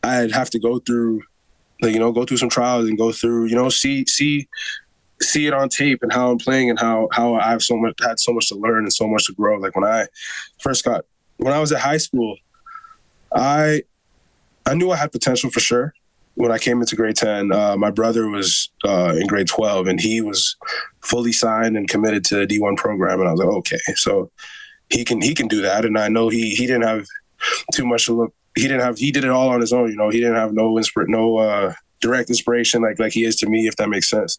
I'd 0.03 0.31
have 0.31 0.49
to 0.51 0.59
go 0.59 0.79
through, 0.79 1.21
like, 1.81 1.93
you 1.93 1.99
know, 1.99 2.11
go 2.11 2.25
through 2.25 2.37
some 2.37 2.49
trials 2.49 2.87
and 2.87 2.97
go 2.97 3.11
through, 3.11 3.45
you 3.45 3.55
know, 3.55 3.69
see, 3.69 4.05
see, 4.05 4.47
see 5.21 5.47
it 5.47 5.53
on 5.53 5.69
tape 5.69 6.03
and 6.03 6.11
how 6.11 6.31
I'm 6.31 6.37
playing 6.37 6.69
and 6.69 6.79
how 6.79 7.07
how 7.11 7.35
I've 7.35 7.63
so 7.63 7.77
much 7.77 7.95
had 8.01 8.19
so 8.19 8.33
much 8.33 8.49
to 8.49 8.55
learn 8.55 8.83
and 8.83 8.93
so 8.93 9.07
much 9.07 9.25
to 9.27 9.33
grow. 9.33 9.57
Like 9.57 9.75
when 9.75 9.85
I 9.85 10.07
first 10.59 10.83
got 10.83 11.05
when 11.37 11.53
I 11.53 11.59
was 11.59 11.71
at 11.71 11.79
high 11.79 11.97
school, 11.97 12.37
I 13.33 13.83
I 14.65 14.73
knew 14.73 14.91
I 14.91 14.97
had 14.97 15.11
potential 15.11 15.49
for 15.49 15.59
sure. 15.59 15.93
When 16.35 16.51
I 16.51 16.57
came 16.57 16.81
into 16.81 16.95
grade 16.95 17.15
ten, 17.15 17.51
uh, 17.51 17.77
my 17.77 17.91
brother 17.91 18.27
was 18.27 18.69
uh, 18.83 19.15
in 19.19 19.27
grade 19.27 19.47
twelve, 19.47 19.87
and 19.87 19.99
he 19.99 20.21
was 20.21 20.55
fully 21.01 21.31
signed 21.31 21.77
and 21.77 21.87
committed 21.87 22.25
to 22.25 22.37
the 22.37 22.47
D 22.47 22.59
one 22.59 22.75
program. 22.75 23.19
And 23.19 23.29
I 23.29 23.31
was 23.31 23.39
like, 23.39 23.49
okay, 23.49 23.79
so 23.95 24.31
he 24.93 25.03
can 25.03 25.21
he 25.21 25.33
can 25.33 25.47
do 25.47 25.61
that. 25.61 25.85
And 25.85 25.97
I 25.97 26.07
know 26.07 26.29
he 26.29 26.51
he 26.55 26.67
didn't 26.67 26.83
have 26.83 27.05
too 27.73 27.85
much 27.85 28.05
to 28.05 28.13
look. 28.13 28.33
He 28.55 28.63
didn't 28.63 28.81
have 28.81 28.97
he 28.97 29.11
did 29.11 29.23
it 29.23 29.31
all 29.31 29.49
on 29.49 29.59
his 29.59 29.73
own. 29.73 29.89
You 29.89 29.95
know, 29.95 30.09
he 30.09 30.19
didn't 30.19 30.35
have 30.35 30.53
no 30.53 30.73
inspir 30.75 31.07
no 31.07 31.37
uh, 31.37 31.73
direct 31.99 32.29
inspiration 32.29 32.81
like 32.83 32.99
like 32.99 33.13
he 33.13 33.25
is 33.25 33.35
to 33.37 33.49
me, 33.49 33.67
if 33.67 33.75
that 33.77 33.89
makes 33.89 34.09
sense, 34.09 34.37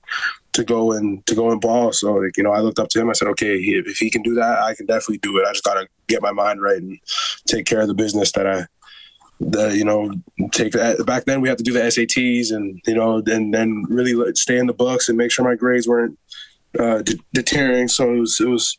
to 0.52 0.64
go 0.64 0.92
and 0.92 1.26
to 1.26 1.34
go 1.34 1.50
and 1.50 1.60
ball. 1.60 1.92
So 1.92 2.14
like 2.14 2.36
you 2.36 2.44
know, 2.44 2.52
I 2.52 2.60
looked 2.60 2.78
up 2.78 2.88
to 2.90 3.00
him. 3.00 3.10
I 3.10 3.14
said, 3.14 3.28
okay, 3.28 3.56
if 3.56 3.98
he 3.98 4.10
can 4.10 4.22
do 4.22 4.34
that, 4.34 4.60
I 4.60 4.74
can 4.74 4.86
definitely 4.86 5.18
do 5.18 5.36
it. 5.38 5.46
I 5.46 5.52
just 5.52 5.64
gotta 5.64 5.88
get 6.06 6.22
my 6.22 6.32
mind 6.32 6.62
right 6.62 6.78
and 6.78 6.98
take 7.46 7.66
care 7.66 7.80
of 7.80 7.88
the 7.88 7.94
business 7.94 8.32
that 8.32 8.46
I 8.46 8.66
the 9.40 9.76
you 9.76 9.84
know 9.84 10.12
take 10.52 10.72
that 10.72 11.04
back 11.04 11.24
then 11.24 11.40
we 11.40 11.48
had 11.48 11.58
to 11.58 11.64
do 11.64 11.72
the 11.72 11.80
SATs 11.80 12.52
and 12.52 12.80
you 12.86 12.94
know 12.94 13.20
and 13.26 13.52
then 13.52 13.84
really 13.88 14.14
stay 14.34 14.58
in 14.58 14.68
the 14.68 14.72
books 14.72 15.08
and 15.08 15.18
make 15.18 15.32
sure 15.32 15.44
my 15.44 15.56
grades 15.56 15.88
weren't 15.88 16.16
uh, 16.78 17.02
de- 17.02 17.18
deterring. 17.32 17.88
So 17.88 18.14
it 18.14 18.20
was, 18.20 18.40
it 18.40 18.48
was 18.48 18.78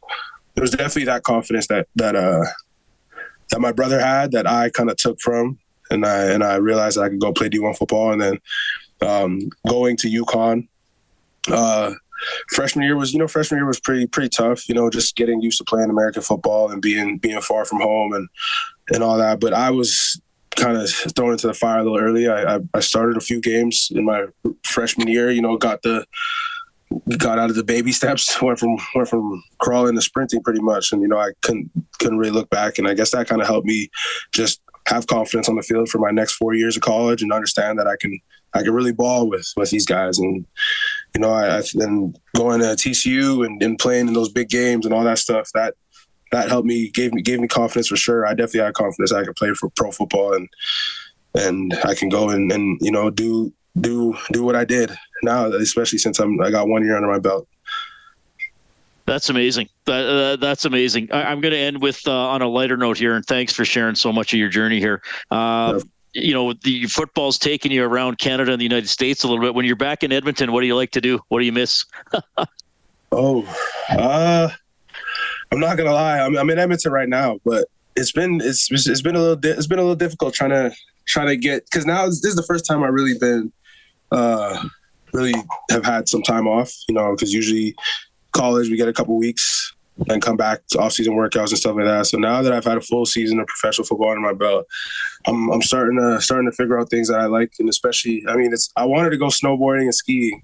it 0.55 0.61
was 0.61 0.71
definitely 0.71 1.05
that 1.05 1.23
confidence 1.23 1.67
that 1.67 1.87
that 1.95 2.15
uh 2.15 2.43
that 3.51 3.59
my 3.59 3.71
brother 3.71 3.99
had 3.99 4.31
that 4.31 4.47
I 4.47 4.69
kind 4.69 4.89
of 4.89 4.97
took 4.97 5.19
from 5.19 5.59
and 5.89 6.05
I 6.05 6.25
and 6.25 6.43
I 6.43 6.55
realized 6.55 6.97
I 6.97 7.09
could 7.09 7.19
go 7.19 7.33
play 7.33 7.49
D1 7.49 7.77
football 7.77 8.11
and 8.11 8.21
then 8.21 8.39
um, 9.01 9.49
going 9.67 9.97
to 9.97 10.09
UConn. 10.09 10.67
Uh, 11.51 11.93
freshman 12.49 12.83
year 12.85 12.95
was 12.95 13.13
you 13.13 13.19
know 13.19 13.27
freshman 13.27 13.59
year 13.59 13.67
was 13.67 13.79
pretty 13.79 14.07
pretty 14.07 14.29
tough 14.29 14.67
you 14.69 14.73
know 14.73 14.89
just 14.89 15.15
getting 15.17 15.41
used 15.41 15.57
to 15.57 15.65
playing 15.65 15.89
American 15.89 16.21
football 16.21 16.71
and 16.71 16.81
being 16.81 17.17
being 17.17 17.39
far 17.41 17.65
from 17.65 17.81
home 17.81 18.13
and 18.13 18.27
and 18.93 19.03
all 19.03 19.17
that 19.17 19.39
but 19.39 19.53
I 19.53 19.69
was 19.69 20.19
kind 20.55 20.77
of 20.77 20.89
thrown 20.89 21.33
into 21.33 21.47
the 21.47 21.53
fire 21.53 21.79
a 21.79 21.83
little 21.83 21.99
early. 21.99 22.27
I, 22.27 22.55
I, 22.55 22.59
I 22.73 22.79
started 22.79 23.17
a 23.17 23.21
few 23.21 23.41
games 23.41 23.89
in 23.93 24.05
my 24.05 24.25
freshman 24.63 25.07
year. 25.07 25.29
You 25.29 25.41
know, 25.41 25.57
got 25.57 25.81
the 25.81 26.05
got 27.17 27.39
out 27.39 27.49
of 27.49 27.55
the 27.55 27.63
baby 27.63 27.91
steps, 27.91 28.41
went 28.41 28.59
from 28.59 28.77
went 28.93 29.07
from 29.07 29.43
crawling 29.59 29.95
to 29.95 30.01
sprinting 30.01 30.43
pretty 30.43 30.61
much, 30.61 30.91
and 30.91 31.01
you 31.01 31.07
know 31.07 31.17
I 31.17 31.31
couldn't 31.41 31.71
couldn't 31.99 32.17
really 32.17 32.31
look 32.31 32.49
back. 32.49 32.77
And 32.77 32.87
I 32.87 32.93
guess 32.93 33.11
that 33.11 33.27
kind 33.27 33.41
of 33.41 33.47
helped 33.47 33.67
me 33.67 33.89
just 34.31 34.61
have 34.87 35.07
confidence 35.07 35.49
on 35.49 35.55
the 35.55 35.63
field 35.63 35.89
for 35.89 35.97
my 35.97 36.11
next 36.11 36.33
four 36.33 36.53
years 36.53 36.75
of 36.75 36.83
college 36.83 37.23
and 37.23 37.33
understand 37.33 37.79
that 37.79 37.87
I 37.87 37.95
can 37.99 38.19
I 38.53 38.63
can 38.63 38.73
really 38.73 38.93
ball 38.93 39.27
with 39.29 39.51
with 39.57 39.69
these 39.71 39.85
guys. 39.85 40.19
And 40.19 40.45
you 41.13 41.21
know, 41.21 41.31
I, 41.31 41.61
then 41.73 42.13
going 42.35 42.59
to 42.59 42.67
TCU 42.67 43.45
and, 43.45 43.61
and 43.61 43.79
playing 43.79 44.07
in 44.07 44.13
those 44.13 44.31
big 44.31 44.49
games 44.49 44.85
and 44.85 44.93
all 44.93 45.03
that 45.03 45.19
stuff 45.19 45.49
that 45.53 45.75
that 46.31 46.49
helped 46.49 46.67
me 46.67 46.89
gave 46.89 47.13
me 47.13 47.21
gave 47.21 47.39
me 47.39 47.47
confidence 47.47 47.87
for 47.87 47.97
sure. 47.97 48.25
I 48.25 48.33
definitely 48.33 48.61
had 48.61 48.73
confidence 48.73 49.11
I 49.11 49.23
could 49.23 49.35
play 49.35 49.53
for 49.53 49.69
pro 49.69 49.91
football 49.91 50.33
and 50.33 50.49
and 51.33 51.73
I 51.83 51.95
can 51.95 52.09
go 52.09 52.29
and, 52.29 52.51
and 52.51 52.79
you 52.81 52.91
know 52.91 53.09
do 53.09 53.53
do 53.79 54.15
do 54.31 54.43
what 54.43 54.55
I 54.55 54.65
did 54.65 54.95
now, 55.25 55.45
especially 55.47 55.99
since 55.99 56.19
I'm 56.19 56.39
I 56.41 56.51
got 56.51 56.67
one 56.67 56.83
year 56.83 56.95
under 56.95 57.09
my 57.09 57.19
belt. 57.19 57.47
That's 59.05 59.29
amazing. 59.29 59.69
That, 59.85 60.07
uh, 60.07 60.35
that's 60.37 60.65
amazing. 60.65 61.11
I, 61.11 61.31
am 61.31 61.39
going 61.39 61.51
to 61.51 61.59
end 61.59 61.79
with 61.79 62.01
uh, 62.07 62.11
on 62.11 62.41
a 62.41 62.47
lighter 62.47 62.75
note 62.75 62.97
here, 62.97 63.15
and 63.15 63.23
thanks 63.23 63.53
for 63.53 63.63
sharing 63.63 63.93
so 63.93 64.11
much 64.11 64.33
of 64.33 64.39
your 64.39 64.49
journey 64.49 64.79
here. 64.79 65.03
Uh, 65.29 65.79
you 66.13 66.33
know, 66.33 66.53
the 66.53 66.85
football's 66.85 67.37
taking 67.37 67.71
you 67.71 67.83
around 67.83 68.17
Canada 68.17 68.51
and 68.51 68.59
the 68.59 68.65
United 68.65 68.89
States 68.89 69.23
a 69.23 69.27
little 69.27 69.43
bit. 69.43 69.53
When 69.53 69.65
you're 69.65 69.75
back 69.75 70.03
in 70.03 70.11
Edmonton, 70.11 70.51
what 70.51 70.61
do 70.61 70.67
you 70.67 70.75
like 70.75 70.91
to 70.91 71.01
do? 71.01 71.19
What 71.27 71.39
do 71.39 71.45
you 71.45 71.51
miss? 71.51 71.85
oh, 73.11 73.45
uh, 73.89 74.49
I'm 75.51 75.59
not 75.59 75.77
gonna 75.77 75.93
lie. 75.93 76.19
I'm, 76.19 76.35
I'm 76.35 76.49
in 76.49 76.57
Edmonton 76.57 76.91
right 76.91 77.09
now, 77.09 77.39
but 77.45 77.67
it's 77.95 78.11
been 78.11 78.41
it's 78.41 78.71
it's 78.71 79.01
been 79.01 79.15
a 79.15 79.19
little 79.19 79.35
di- 79.35 79.49
it's 79.49 79.67
been 79.67 79.79
a 79.79 79.81
little 79.81 79.95
difficult 79.95 80.33
trying 80.33 80.49
to 80.51 80.73
trying 81.05 81.27
to 81.27 81.37
get 81.37 81.65
because 81.65 81.85
now 81.85 82.05
this 82.05 82.23
is 82.23 82.35
the 82.35 82.43
first 82.43 82.65
time 82.65 82.83
I've 82.83 82.93
really 82.93 83.17
been 83.17 83.51
uh 84.11 84.67
really 85.15 85.33
have 85.71 85.85
had 85.85 86.07
some 86.09 86.21
time 86.21 86.47
off. 86.47 86.73
You 86.87 86.95
know, 86.95 87.11
because 87.15 87.33
usually 87.33 87.75
college 88.31 88.69
we 88.69 88.77
get 88.77 88.87
a 88.87 88.93
couple 88.93 89.17
weeks 89.17 89.73
and 90.09 90.21
come 90.21 90.35
back 90.35 90.59
to 90.67 90.77
off-season 90.77 91.13
workouts 91.13 91.49
and 91.49 91.57
stuff 91.57 91.75
like 91.75 91.85
that. 91.85 92.05
So 92.05 92.17
now 92.17 92.41
that 92.41 92.51
I've 92.51 92.65
had 92.65 92.77
a 92.77 92.81
full 92.81 93.05
season 93.05 93.39
of 93.39 93.47
professional 93.47 93.87
football 93.87 94.09
under 94.09 94.21
my 94.21 94.33
belt, 94.33 94.65
I'm 95.25 95.49
I'm 95.51 95.61
starting 95.61 95.97
to 95.99 96.21
starting 96.21 96.49
to 96.49 96.55
figure 96.55 96.79
out 96.79 96.89
things 96.89 97.07
that 97.07 97.19
I 97.19 97.25
like, 97.25 97.53
and 97.59 97.69
especially 97.69 98.23
I 98.27 98.35
mean, 98.35 98.51
it's 98.53 98.71
I 98.75 98.85
wanted 98.85 99.11
to 99.11 99.17
go 99.17 99.27
snowboarding 99.27 99.83
and 99.83 99.95
skiing. 99.95 100.43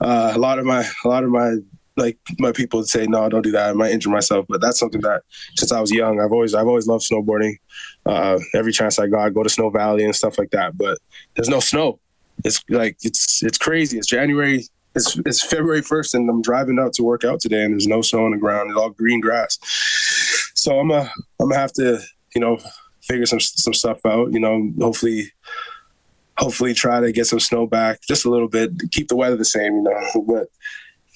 Uh, 0.00 0.32
a 0.34 0.38
lot 0.38 0.58
of 0.58 0.66
my 0.66 0.84
a 1.04 1.08
lot 1.08 1.24
of 1.24 1.30
my 1.30 1.56
like 1.96 2.18
my 2.38 2.52
people 2.52 2.80
would 2.80 2.88
say, 2.88 3.06
no, 3.06 3.28
don't 3.28 3.42
do 3.42 3.52
that. 3.52 3.70
I 3.70 3.72
might 3.72 3.92
injure 3.92 4.10
myself. 4.10 4.46
But 4.48 4.60
that's 4.60 4.78
something 4.78 5.00
that 5.02 5.22
since 5.56 5.72
I 5.72 5.80
was 5.80 5.90
young, 5.90 6.20
I've 6.20 6.32
always 6.32 6.54
I've 6.54 6.66
always 6.66 6.86
loved 6.86 7.04
snowboarding. 7.04 7.56
Uh, 8.06 8.38
every 8.54 8.72
chance 8.72 8.98
I 8.98 9.06
got, 9.06 9.26
I 9.26 9.30
go 9.30 9.42
to 9.42 9.48
Snow 9.48 9.70
Valley 9.70 10.04
and 10.04 10.14
stuff 10.14 10.38
like 10.38 10.50
that. 10.50 10.76
But 10.76 10.98
there's 11.34 11.48
no 11.48 11.60
snow. 11.60 11.98
It's 12.44 12.62
like 12.68 12.96
it's 13.02 13.42
it's 13.42 13.58
crazy. 13.58 13.98
It's 13.98 14.06
January. 14.06 14.66
It's 14.94 15.18
it's 15.24 15.42
February 15.42 15.82
first, 15.82 16.14
and 16.14 16.28
I'm 16.28 16.42
driving 16.42 16.78
out 16.78 16.92
to 16.94 17.02
work 17.02 17.24
out 17.24 17.40
today, 17.40 17.64
and 17.64 17.72
there's 17.72 17.86
no 17.86 18.02
snow 18.02 18.24
on 18.24 18.32
the 18.32 18.36
ground. 18.36 18.70
It's 18.70 18.78
all 18.78 18.90
green 18.90 19.20
grass. 19.20 19.58
So 20.54 20.78
I'm 20.78 20.90
a 20.90 21.10
I'm 21.40 21.48
gonna 21.48 21.56
have 21.56 21.72
to 21.74 22.00
you 22.34 22.40
know 22.40 22.58
figure 23.02 23.26
some 23.26 23.40
some 23.40 23.74
stuff 23.74 24.00
out. 24.06 24.32
You 24.32 24.40
know, 24.40 24.70
hopefully 24.80 25.32
hopefully 26.38 26.74
try 26.74 27.00
to 27.00 27.12
get 27.12 27.26
some 27.26 27.40
snow 27.40 27.66
back 27.66 28.00
just 28.08 28.24
a 28.24 28.30
little 28.30 28.48
bit, 28.48 28.70
keep 28.90 29.08
the 29.08 29.16
weather 29.16 29.36
the 29.36 29.44
same. 29.44 29.76
You 29.76 29.82
know, 29.82 30.22
but 30.26 30.48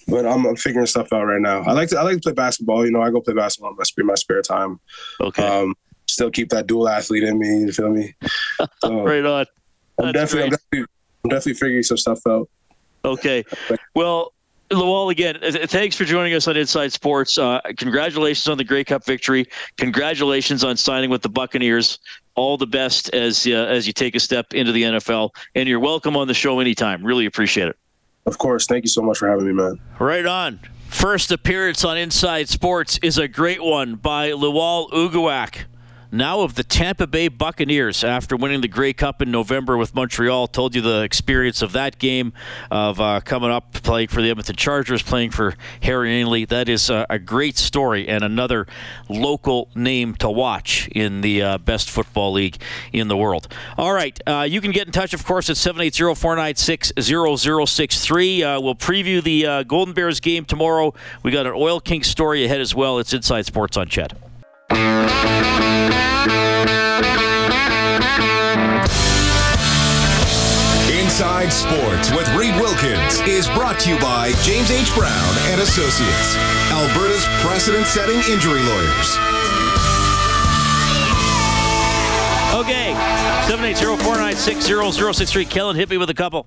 but 0.08 0.24
I'm, 0.24 0.46
I'm 0.46 0.56
figuring 0.56 0.86
stuff 0.86 1.12
out 1.12 1.24
right 1.24 1.40
now. 1.40 1.62
I 1.62 1.72
like 1.72 1.88
to 1.90 1.98
I 1.98 2.02
like 2.02 2.16
to 2.16 2.20
play 2.20 2.32
basketball. 2.32 2.84
You 2.84 2.92
know, 2.92 3.02
I 3.02 3.10
go 3.10 3.20
play 3.20 3.34
basketball 3.34 3.70
in 3.72 3.76
my 3.76 3.84
spare 3.84 4.04
my 4.04 4.14
spare 4.14 4.42
time. 4.42 4.80
Okay. 5.20 5.46
Um, 5.46 5.74
still 6.08 6.30
keep 6.30 6.50
that 6.50 6.66
dual 6.66 6.88
athlete 6.88 7.24
in 7.24 7.38
me. 7.38 7.60
You 7.60 7.72
feel 7.72 7.90
me? 7.90 8.14
So 8.82 9.02
right 9.04 9.24
on. 9.24 9.46
I'm 9.98 10.12
definitely, 10.12 10.44
I'm 10.44 10.50
definitely 10.50 10.86
I'm 11.26 11.30
definitely 11.30 11.54
figuring 11.54 11.82
some 11.82 11.96
stuff 11.96 12.20
out. 12.26 12.48
Okay. 13.04 13.44
Well, 13.94 14.32
Lwal, 14.70 15.10
again, 15.10 15.38
thanks 15.42 15.96
for 15.96 16.04
joining 16.04 16.34
us 16.34 16.46
on 16.46 16.56
Inside 16.56 16.92
Sports. 16.92 17.36
Uh, 17.36 17.60
congratulations 17.76 18.48
on 18.48 18.58
the 18.58 18.64
Grey 18.64 18.84
Cup 18.84 19.04
victory. 19.04 19.46
Congratulations 19.76 20.64
on 20.64 20.76
signing 20.76 21.10
with 21.10 21.22
the 21.22 21.28
Buccaneers. 21.28 21.98
All 22.36 22.56
the 22.56 22.66
best 22.66 23.12
as 23.14 23.46
uh, 23.46 23.50
as 23.50 23.86
you 23.86 23.92
take 23.92 24.14
a 24.14 24.20
step 24.20 24.54
into 24.54 24.70
the 24.70 24.82
NFL. 24.82 25.30
And 25.54 25.68
you're 25.68 25.80
welcome 25.80 26.16
on 26.16 26.28
the 26.28 26.34
show 26.34 26.60
anytime. 26.60 27.04
Really 27.04 27.26
appreciate 27.26 27.68
it. 27.68 27.76
Of 28.26 28.38
course. 28.38 28.66
Thank 28.66 28.84
you 28.84 28.90
so 28.90 29.02
much 29.02 29.18
for 29.18 29.28
having 29.28 29.46
me, 29.46 29.52
man. 29.52 29.80
Right 29.98 30.26
on. 30.26 30.60
First 30.88 31.30
appearance 31.32 31.84
on 31.84 31.96
Inside 31.96 32.48
Sports 32.48 32.98
is 33.02 33.18
a 33.18 33.26
great 33.26 33.62
one 33.62 33.96
by 33.96 34.30
Lwal 34.30 34.90
Uguak 34.90 35.64
now 36.10 36.40
of 36.40 36.54
the 36.54 36.64
Tampa 36.64 37.06
Bay 37.06 37.28
Buccaneers 37.28 38.04
after 38.04 38.36
winning 38.36 38.60
the 38.60 38.68
Grey 38.68 38.92
Cup 38.92 39.20
in 39.22 39.30
November 39.30 39.76
with 39.76 39.94
Montreal. 39.94 40.46
Told 40.48 40.74
you 40.74 40.80
the 40.80 41.02
experience 41.02 41.62
of 41.62 41.72
that 41.72 41.98
game, 41.98 42.32
of 42.70 43.00
uh, 43.00 43.20
coming 43.20 43.50
up, 43.50 43.72
playing 43.72 44.08
for 44.08 44.22
the 44.22 44.30
Edmonton 44.30 44.56
Chargers, 44.56 45.02
playing 45.02 45.30
for 45.30 45.54
Harry 45.82 46.10
Ainlay. 46.10 46.48
That 46.48 46.68
is 46.68 46.90
a, 46.90 47.06
a 47.10 47.18
great 47.18 47.56
story 47.56 48.08
and 48.08 48.24
another 48.24 48.66
local 49.08 49.68
name 49.74 50.14
to 50.16 50.30
watch 50.30 50.88
in 50.88 51.20
the 51.20 51.42
uh, 51.42 51.58
best 51.58 51.90
football 51.90 52.32
league 52.32 52.60
in 52.92 53.08
the 53.08 53.16
world. 53.16 53.48
All 53.76 53.92
right, 53.92 54.18
uh, 54.26 54.46
you 54.48 54.60
can 54.60 54.72
get 54.72 54.86
in 54.86 54.92
touch, 54.92 55.14
of 55.14 55.24
course, 55.24 55.50
at 55.50 55.56
780 55.56 56.14
496 56.14 56.92
0063. 57.00 58.42
Uh, 58.42 58.60
we'll 58.60 58.74
preview 58.74 59.22
the 59.22 59.46
uh, 59.46 59.62
Golden 59.62 59.94
Bears 59.94 60.20
game 60.20 60.44
tomorrow. 60.44 60.94
We 61.22 61.30
got 61.30 61.46
an 61.46 61.54
Oil 61.54 61.80
King 61.80 62.02
story 62.02 62.44
ahead 62.44 62.60
as 62.60 62.74
well. 62.74 62.98
It's 62.98 63.12
Inside 63.12 63.46
Sports 63.46 63.76
on 63.76 63.88
CHED. 63.88 65.35
Inside 71.16 71.50
Sports 71.50 72.10
with 72.10 72.28
Reed 72.34 72.54
Wilkins 72.56 73.20
is 73.20 73.48
brought 73.48 73.80
to 73.80 73.88
you 73.88 73.98
by 74.00 74.32
James 74.42 74.70
H. 74.70 74.94
Brown 74.94 75.34
and 75.46 75.62
Associates, 75.62 76.36
Alberta's 76.68 77.24
precedent-setting 77.40 78.16
injury 78.30 78.60
lawyers. 78.60 79.16
Okay, 82.52 82.92
780-496-0063. 83.48 85.48
Kellen, 85.48 85.74
hit 85.74 85.88
me 85.88 85.96
with 85.96 86.10
a 86.10 86.14
couple. 86.14 86.46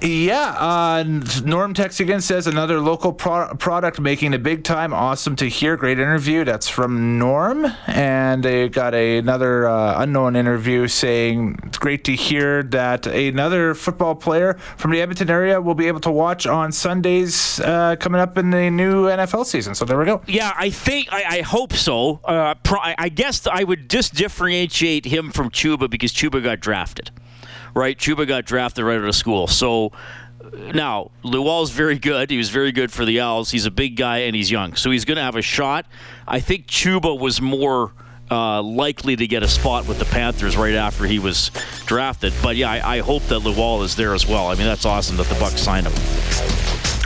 Yeah, 0.00 0.54
uh, 0.56 1.02
Norm 1.44 1.74
text 1.74 1.98
again 1.98 2.20
says 2.20 2.46
another 2.46 2.78
local 2.78 3.12
pro- 3.12 3.52
product 3.56 3.98
making 3.98 4.32
a 4.32 4.38
big 4.38 4.62
time. 4.62 4.94
Awesome 4.94 5.34
to 5.36 5.48
hear. 5.48 5.76
Great 5.76 5.98
interview. 5.98 6.44
That's 6.44 6.68
from 6.68 7.18
Norm, 7.18 7.66
and 7.88 8.44
they 8.44 8.68
got 8.68 8.94
a, 8.94 9.18
another 9.18 9.66
uh, 9.66 10.00
unknown 10.00 10.36
interview 10.36 10.86
saying 10.86 11.58
it's 11.64 11.78
great 11.78 12.04
to 12.04 12.14
hear 12.14 12.62
that 12.64 13.08
another 13.08 13.74
football 13.74 14.14
player 14.14 14.54
from 14.76 14.92
the 14.92 15.00
Edmonton 15.00 15.30
area 15.30 15.60
will 15.60 15.74
be 15.74 15.88
able 15.88 16.00
to 16.00 16.12
watch 16.12 16.46
on 16.46 16.70
Sundays 16.70 17.58
uh, 17.60 17.96
coming 17.98 18.20
up 18.20 18.38
in 18.38 18.50
the 18.50 18.70
new 18.70 19.06
NFL 19.06 19.46
season. 19.46 19.74
So 19.74 19.84
there 19.84 19.98
we 19.98 20.04
go. 20.04 20.22
Yeah, 20.28 20.52
I 20.56 20.70
think 20.70 21.12
I, 21.12 21.38
I 21.38 21.40
hope 21.40 21.72
so. 21.72 22.20
Uh, 22.24 22.54
pro- 22.62 22.78
I 22.80 23.08
guess 23.08 23.48
I 23.48 23.64
would 23.64 23.90
just 23.90 24.14
differentiate 24.14 25.06
him 25.06 25.32
from 25.32 25.50
Chuba 25.50 25.90
because 25.90 26.12
Chuba 26.12 26.40
got 26.40 26.60
drafted 26.60 27.10
right? 27.74 27.96
Chuba 27.98 28.26
got 28.26 28.44
drafted 28.44 28.84
right 28.84 28.98
out 28.98 29.04
of 29.04 29.14
school. 29.14 29.46
So 29.46 29.92
now 30.74 31.10
Lwal's 31.24 31.70
very 31.70 31.98
good. 31.98 32.30
He 32.30 32.38
was 32.38 32.50
very 32.50 32.72
good 32.72 32.90
for 32.92 33.04
the 33.04 33.20
Owls. 33.20 33.50
He's 33.50 33.66
a 33.66 33.70
big 33.70 33.96
guy 33.96 34.18
and 34.18 34.34
he's 34.34 34.50
young, 34.50 34.74
so 34.74 34.90
he's 34.90 35.04
going 35.04 35.16
to 35.16 35.22
have 35.22 35.36
a 35.36 35.42
shot. 35.42 35.86
I 36.26 36.40
think 36.40 36.66
Chuba 36.66 37.18
was 37.18 37.40
more. 37.40 37.92
Uh, 38.30 38.62
likely 38.62 39.16
to 39.16 39.26
get 39.26 39.42
a 39.42 39.48
spot 39.48 39.88
with 39.88 39.98
the 39.98 40.04
Panthers 40.04 40.54
right 40.54 40.74
after 40.74 41.06
he 41.06 41.18
was 41.18 41.50
drafted, 41.86 42.30
but 42.42 42.56
yeah, 42.56 42.70
I, 42.70 42.96
I 42.96 42.98
hope 42.98 43.22
that 43.22 43.40
Lwal 43.40 43.82
is 43.82 43.96
there 43.96 44.12
as 44.12 44.26
well. 44.26 44.48
I 44.48 44.54
mean, 44.54 44.66
that's 44.66 44.84
awesome 44.84 45.16
that 45.16 45.28
the 45.28 45.34
Bucs 45.36 45.56
signed 45.56 45.86
him. 45.86 46.37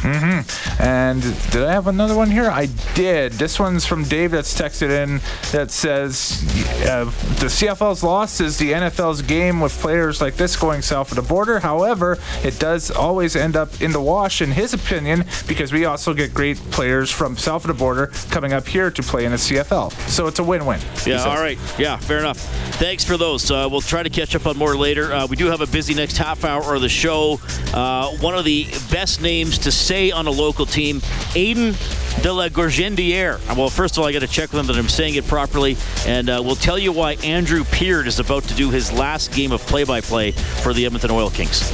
Mm-hmm. 0.03 0.83
And 0.83 1.23
did 1.53 1.63
I 1.63 1.73
have 1.73 1.87
another 1.87 2.17
one 2.17 2.31
here? 2.31 2.51
I 2.51 2.67
did. 2.95 3.33
This 3.33 3.61
one's 3.61 3.87
from 3.87 4.03
Dave 4.05 4.33
that's 4.33 4.59
texted 4.59 4.91
in 4.91 5.21
that 5.53 5.71
says 5.71 6.43
uh, 6.89 7.05
the 7.05 7.47
CFL's 7.47 8.03
loss 8.03 8.41
is 8.41 8.59
the 8.59 8.73
NFL's 8.73 9.23
game 9.23 9.61
with 9.61 9.73
players 9.81 10.21
like 10.21 10.35
this 10.35 10.57
going 10.57 10.83
south 10.83 11.11
of 11.13 11.17
the 11.17 11.23
border. 11.23 11.61
However, 11.61 12.19
it 12.43 12.59
does 12.59 12.91
always 12.91 13.37
end 13.37 13.55
up 13.57 13.81
in 13.81 13.93
the 13.93 14.01
wash, 14.01 14.43
in 14.43 14.51
his 14.51 14.75
opinion, 14.75 15.25
because 15.47 15.73
we 15.73 15.85
also 15.85 16.15
get 16.15 16.35
great 16.35 16.57
players 16.73 17.09
from 17.09 17.37
south 17.37 17.65
of 17.65 17.69
the 17.69 17.75
border 17.75 18.09
coming 18.31 18.53
up 18.53 18.67
here 18.67 18.91
to 18.91 19.03
play 19.03 19.25
in 19.25 19.31
the 19.31 19.37
CFL. 19.39 19.93
So 20.09 20.27
it's 20.27 20.41
a 20.41 20.45
win-win. 20.45 20.81
Yeah. 21.07 21.23
All 21.23 21.37
right. 21.37 21.59
Yeah. 21.79 21.97
Fair 21.97 22.19
enough. 22.19 22.39
Thanks 22.79 23.05
for 23.05 23.17
those. 23.17 23.51
Uh, 23.51 23.69
we'll 23.71 23.81
try 23.81 24.03
to 24.03 24.11
catch 24.11 24.35
up 24.35 24.47
on 24.47 24.57
more 24.57 24.77
later. 24.77 25.13
Uh, 25.13 25.27
we 25.29 25.37
do 25.37 25.47
have 25.47 25.61
a 25.61 25.67
busy 25.67 25.95
next 25.95 26.17
half 26.17 26.45
hour 26.45 26.75
of 26.75 26.83
the 26.83 26.89
show. 26.89 27.39
Uh, 27.73 28.11
one 28.17 28.35
of 28.35 28.45
the 28.45 28.65
best 28.91 29.21
names 29.23 29.59
to 29.59 29.71
say 29.71 29.92
on 29.93 30.27
a 30.27 30.31
local 30.31 30.65
team, 30.65 31.01
Aiden 31.35 31.75
de 32.23 32.33
la 32.33 32.49
Gorgendiere. 32.49 33.39
Well, 33.57 33.69
first 33.69 33.97
of 33.97 34.03
all, 34.03 34.09
I 34.09 34.13
got 34.13 34.21
to 34.21 34.27
check 34.27 34.53
with 34.53 34.61
him 34.61 34.67
that 34.67 34.77
I'm 34.77 34.89
saying 34.89 35.17
it 35.17 35.27
properly, 35.27 35.77
and 36.07 36.29
uh, 36.31 36.41
we'll 36.45 36.57
tell 36.57 36.79
you 36.79 36.93
why 36.93 37.13
Andrew 37.25 37.65
Peard 37.65 38.07
is 38.07 38.19
about 38.19 38.45
to 38.45 38.55
do 38.55 38.71
his 38.71 38.93
last 38.93 39.33
game 39.33 39.53
of 39.53 39.61
play-by-play 39.63 40.33
for 40.33 40.73
the 40.73 40.87
Edmonton 40.87 41.11
Oil 41.11 41.31
Kings. 41.31 41.71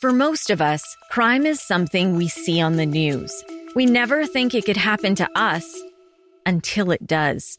For 0.00 0.12
most 0.12 0.50
of 0.50 0.60
us, 0.60 0.96
crime 1.10 1.46
is 1.46 1.60
something 1.60 2.16
we 2.16 2.28
see 2.28 2.60
on 2.60 2.76
the 2.76 2.86
news. 2.86 3.44
We 3.74 3.86
never 3.86 4.26
think 4.26 4.54
it 4.54 4.64
could 4.64 4.76
happen 4.76 5.14
to 5.16 5.28
us 5.34 5.82
until 6.46 6.90
it 6.90 7.06
does. 7.06 7.58